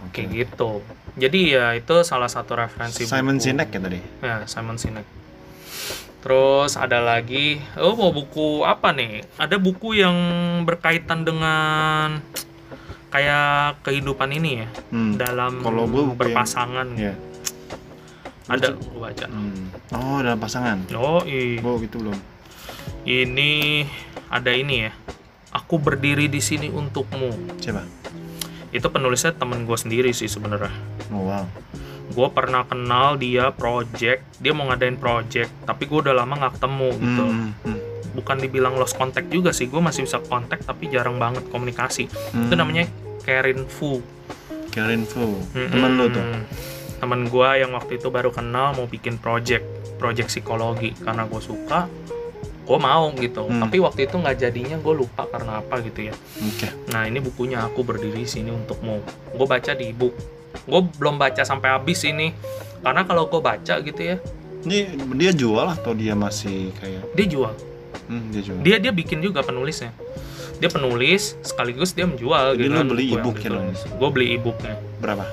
[0.00, 0.14] Oke.
[0.16, 0.82] kayak gitu
[1.14, 3.44] jadi ya itu salah satu referensi Simon buku.
[3.44, 3.98] Sinek ya tadi.
[4.20, 5.06] ya Simon Sinek
[6.18, 10.14] terus ada lagi oh mau buku apa nih ada buku yang
[10.62, 12.18] berkaitan dengan
[13.08, 13.48] kayak
[13.82, 15.14] kehidupan ini ya Hmm.
[15.14, 17.14] dalam Kalau yang- berpasangan Iya.
[18.46, 19.64] ada gua baca Hmm.
[19.90, 20.78] Oh, dalam pasangan.
[20.92, 22.16] oh i- Oh, gitu belum.
[23.04, 23.84] ini
[24.26, 24.92] ada ini ya
[25.50, 27.84] aku berdiri di sini untukmu Siapa?
[28.68, 30.68] itu penulisnya temen gue sendiri sih sebenarnya
[31.08, 31.44] Oh, wow.
[32.06, 36.88] gue pernah kenal dia project dia mau ngadain project tapi gue udah lama nggak ketemu
[36.94, 37.77] gitu Hmm, hmm,
[38.18, 42.50] bukan dibilang lost contact juga sih gue masih bisa kontak tapi jarang banget komunikasi hmm.
[42.50, 42.84] itu namanya
[43.22, 44.02] Karen Fu
[44.68, 45.38] Karen Fu.
[45.54, 45.70] Mm-mm.
[45.70, 46.24] Temen lu tuh.
[46.98, 49.62] temen gue yang waktu itu baru kenal mau bikin project
[49.96, 51.86] project psikologi karena gue suka
[52.68, 53.64] gue mau gitu Hmm.
[53.64, 56.68] tapi waktu itu nggak jadinya gue lupa karena apa gitu ya Oke.
[56.92, 59.00] Nah ini bukunya aku berdiri di sini untukmu.
[59.32, 60.12] Gue baca di ebook.
[60.68, 62.28] Gue belum baca sampai habis ini.
[62.78, 64.16] Karena kalau gue baca gitu ya,
[64.58, 64.78] Ini
[65.16, 67.54] dia jual atau dia masih kayak dia jual.
[68.08, 68.42] Hmm, dia.
[68.64, 69.92] Dia dia bikin juga penulisnya.
[70.58, 73.50] Dia penulis sekaligus dia menjual Jadi gitu lu kan beli ebook ya.
[73.94, 74.74] Gue beli ebooknya.
[74.98, 75.24] Berapa?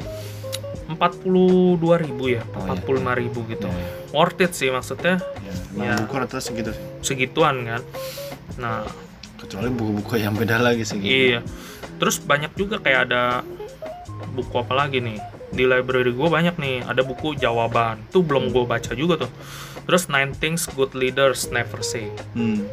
[0.85, 2.77] 42 ribu ya, Oh, iya.
[2.77, 3.65] 45 ribu gitu.
[3.65, 3.89] Ya, ya.
[4.13, 5.95] Worth it sih maksudnya Ya, emang Ya.
[6.05, 6.83] buku rata segitu sih.
[7.01, 7.81] segituan kan.
[8.61, 8.85] Nah
[9.35, 11.09] Kecuali buku-buku yang beda lagi sih gitu.
[11.09, 11.39] Iya.
[11.97, 13.41] Terus banyak juga kayak ada
[14.35, 15.17] buku apa lagi nih
[15.55, 19.31] di library gue banyak nih ada buku jawaban itu belum gue baca juga tuh
[19.85, 22.65] terus nine things good leaders never say Hmm.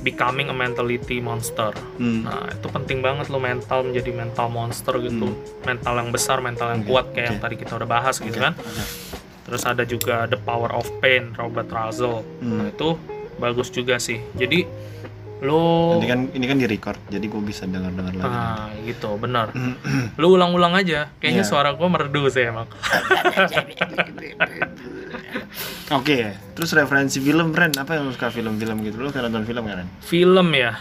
[0.00, 2.22] becoming a mentality monster Hmm.
[2.22, 5.32] nah itu penting banget lo mental menjadi mental monster gitu
[5.62, 7.44] mental yang besar mental yang Oke, kuat kayak yang oke.
[7.44, 8.82] tadi kita udah bahas gitu Oke, kan oke.
[9.44, 12.58] terus ada juga the power of pain Robert Russell Hmm.
[12.58, 12.96] nah itu
[13.36, 14.64] bagus juga sih jadi
[15.38, 18.26] lo Ini kan ini kan di record, jadi gue bisa dengar-dengar lagi.
[18.26, 19.78] ah gitu benar Hmm.
[20.14, 21.48] lu ulang-ulang aja kayaknya Iya.
[21.48, 22.66] suara gue merdu sih emang
[25.88, 26.20] Oke,
[26.52, 28.96] terus referensi film Ren, apa yang lu suka film-film gitu?
[28.98, 29.88] Lu kan nonton film kan Ren?
[30.00, 30.76] film ya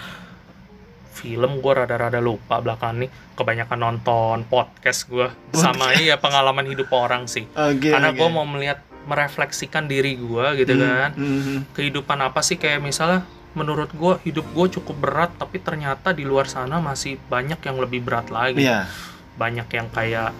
[1.09, 7.25] film gue rada-rada lupa belakangan nih kebanyakan nonton podcast gue sama iya pengalaman hidup orang
[7.25, 7.89] sih Oke.
[7.89, 8.21] karena oke.
[8.21, 11.59] gue mau melihat merefleksikan diri gue gitu Hmm, kan hmm, hmm.
[11.73, 16.45] kehidupan apa sih kayak misalnya menurut gue hidup gue cukup berat tapi ternyata di luar
[16.45, 18.85] sana masih banyak yang lebih berat lagi Iya.
[19.33, 20.37] banyak yang kayak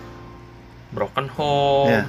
[0.93, 2.05] broken home Iya.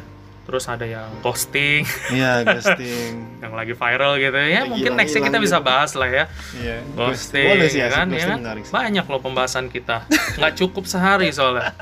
[0.49, 3.13] Terus ada yang ghosting Iya, ghosting.
[3.39, 5.69] yang lagi viral gitu ya Lagi mungkin nextnya kita bisa gitu.
[5.69, 6.25] bahas lah ya
[6.57, 6.77] Iya.
[6.91, 8.39] ghosting Boleh sih ya kan, ya ghosting kan?
[8.41, 8.73] menarik sih.
[8.73, 11.77] banyak loh pembahasan kita nggak cukup sehari soalnya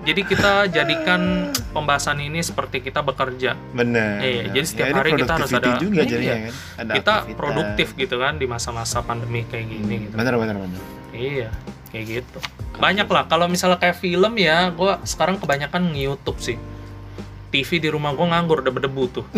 [0.00, 1.20] jadi kita jadikan
[1.70, 4.18] pembahasan ini seperti kita bekerja Bener.
[4.18, 6.08] Iya, jadi setiap Ya, ini hari kita harus ada- juga iya.
[6.08, 6.52] jadinya kan.
[6.80, 7.36] Ada kita aktivitas.
[7.36, 10.80] produktif gitu kan di masa-masa pandemi kayak gini gitu Bener bener bener.
[11.12, 11.48] iya
[11.88, 12.38] kayak gitu
[12.74, 16.56] banyak lah kalau misalnya kayak film ya gue sekarang kebanyakan nge-youtube sih
[17.50, 19.24] TV di rumah gue nganggur udah berdebu tuh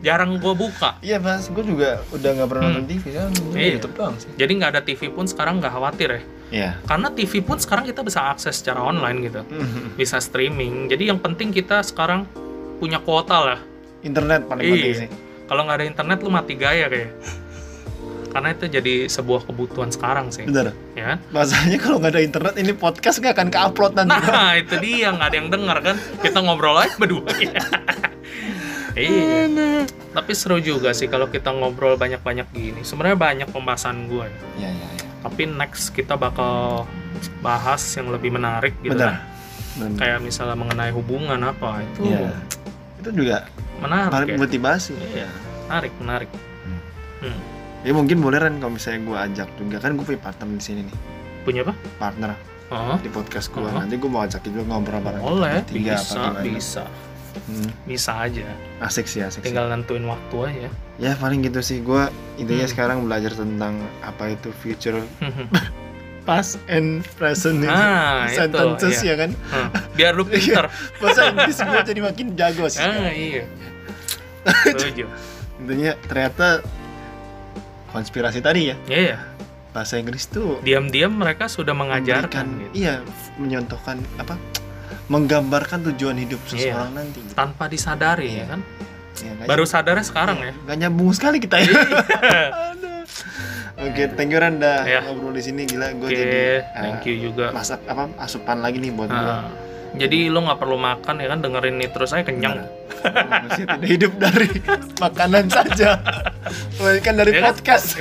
[0.00, 2.74] jarang gue buka Iya mas, gue juga udah nggak pernah Hmm.
[2.76, 3.66] nonton TV kan, Iya.
[3.72, 4.28] YouTube doang sih.
[4.34, 6.70] jadi nggak ada TV pun sekarang nggak khawatir ya Iya.
[6.84, 9.94] karena TV pun sekarang kita bisa akses secara online gitu Mhm.
[9.94, 12.26] bisa streaming jadi yang penting kita sekarang
[12.76, 13.60] punya kuota lah
[14.00, 14.72] Internet paling Iya.
[14.72, 15.08] penting sih.
[15.44, 17.10] kalau nggak ada internet lu mati gaya kayak
[18.36, 20.76] karena itu jadi sebuah kebutuhan sekarang sih Bener.
[20.92, 21.18] ya kan?
[21.32, 24.12] Masalahnya kalau nggak ada internet ini podcast nggak akan ke-upload nanti.
[24.12, 27.24] nah itu dia nggak ada yang dengar kan kita ngobrol aja berdua
[28.94, 29.48] iya
[30.10, 34.24] tapi seru juga sih kalau kita ngobrol banyak-banyak gini sebenarnya banyak pembahasan gue
[34.56, 35.04] Iya iya iya.
[35.20, 36.84] tapi next kita bakal
[37.40, 39.12] bahas yang lebih menarik gitu Bener.
[39.12, 39.16] kan
[39.76, 39.96] Bener.
[39.96, 42.32] kayak misalnya mengenai hubungan apa itu Iya.
[42.98, 43.36] Itu juga
[43.76, 44.38] menarik menarik ya.
[44.38, 44.92] motivasi.
[45.06, 45.28] iya
[45.66, 46.30] menarik menarik
[47.16, 47.40] Hmm.
[47.86, 50.80] Ya mungkin boleh kan kalau misalnya gue ajak juga kan gue punya partner di sini
[50.82, 50.96] nih,
[51.40, 52.34] punya apa partner
[52.68, 53.62] oh di podcast gue.
[53.62, 53.70] Oh.
[53.70, 55.22] Nanti gue mau ajak juga ngobrol bareng.
[55.22, 56.84] boleh Tiga bisa apa bisa
[57.36, 58.48] Hmm, bisa aja
[58.80, 59.38] asik sih asik.
[59.38, 59.52] sih.
[59.52, 61.78] tinggal nentuin waktu aja Ya paling gitu sih.
[61.78, 62.72] Gue intinya Hmm.
[62.72, 65.04] sekarang belajar tentang apa itu future
[66.26, 69.12] past and present Ah, itu, sentences iya.
[69.12, 69.30] ya kan.
[69.46, 70.66] Hmm, biar lu pinter
[70.96, 72.80] Bahasa Inggris gue jadi makin jago sih.
[72.80, 73.44] ah iya
[74.66, 75.04] setuju
[75.56, 76.64] Intinya ternyata
[77.90, 78.76] konspirasi tadi ya.
[78.86, 79.16] Iya
[79.70, 82.72] bahasa Inggris tuh diam-diam mereka sudah mengajarkan gitu.
[82.72, 83.04] iya
[83.36, 84.40] menyontohkan apa
[85.12, 86.72] menggambarkan tujuan hidup Iya.
[86.72, 87.36] seseorang nanti gitu.
[87.36, 88.60] tanpa disadari ya kan?
[89.16, 89.68] Iya, nggak baru nyambung.
[89.68, 90.52] sadarnya sekarang ya.
[90.56, 91.68] nggak nyambung sekali kita ya.
[93.76, 94.88] Oke thank you Randa.
[94.88, 95.04] Iya.
[95.04, 96.40] ngobrol di sini gila gue oke jadi
[96.72, 97.52] thank eh, you juga.
[97.52, 99.44] masak apa asupan lagi nih buat gue Ah,
[99.94, 101.38] jadi lo nggak perlu makan ya kan?
[101.38, 102.66] Dengerin ini terus aja kenyang.
[103.06, 104.48] Manusia tidak hidup dari
[105.04, 106.02] makanan saja.
[106.76, 107.54] Melainkan dari Ya kan?
[107.54, 107.94] podcast.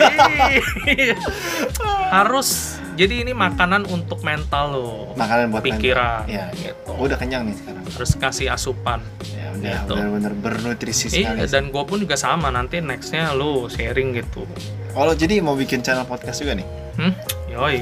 [2.09, 2.49] Harus.
[2.95, 4.89] Jadi ini makanan untuk mental lo.
[5.13, 6.23] Makanan buat pikiran.
[6.25, 6.87] Ya gitu.
[6.87, 7.83] Gue udah kenyang nih sekarang.
[7.85, 9.03] Harus kasih asupan.
[9.29, 9.93] Ya udah Gitu.
[9.93, 11.43] benar-benar bernutrisi iya sekali.
[11.45, 12.47] dan gue pun juga sama.
[12.49, 14.47] Nanti nextnya lo sharing gitu.
[14.89, 16.67] Kalau jadi mau bikin channel podcast juga nih?
[16.95, 17.11] Hmm?
[17.55, 17.79] Yoi.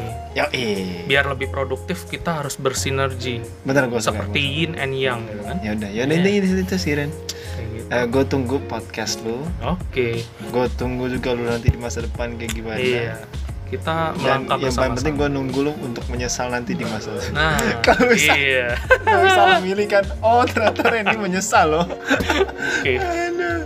[0.54, 3.42] Eh biar lebih produktif kita harus bersinergi.
[3.64, 5.58] Bener gue seperti yin and yang gitu kan?
[5.60, 6.22] Ya udah ya udah Iya.
[6.22, 7.10] intinya di situ sih Ren.
[7.10, 7.90] Gitu.
[8.08, 9.42] Gue tunggu podcast lu.
[9.60, 10.22] Oke.
[10.48, 12.78] Gue tunggu juga lu nanti di masa depan kayak gimana.
[12.78, 13.18] Iya.
[13.66, 17.34] Kita dan melangkah yang paling penting gue nunggu lu untuk menyesal nanti di masa depan.
[17.34, 18.78] Nah Kalau bisa- iya.
[19.04, 21.86] Kalau salah milih kan oh ternyata Randy menyesal loh.
[21.90, 22.94] Oke.
[23.02, 23.66] Aduh.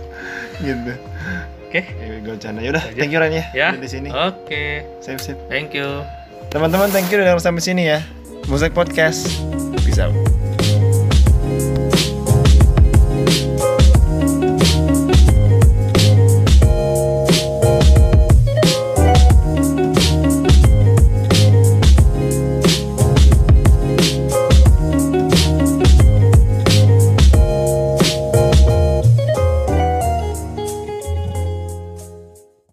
[0.58, 0.90] gitu
[1.68, 1.80] oke.
[1.84, 2.96] Ya gue canda yaudah Aja.
[2.96, 3.68] thank you Ren ya, ya.
[3.76, 4.08] Udah di sini.
[4.08, 4.88] Oke.
[5.04, 5.36] Sip sip.
[5.52, 6.02] Thank you.
[6.48, 8.00] Teman-teman thank you udah sampai sini ya.
[8.48, 9.28] Musik Podcast.
[9.84, 10.16] Peace out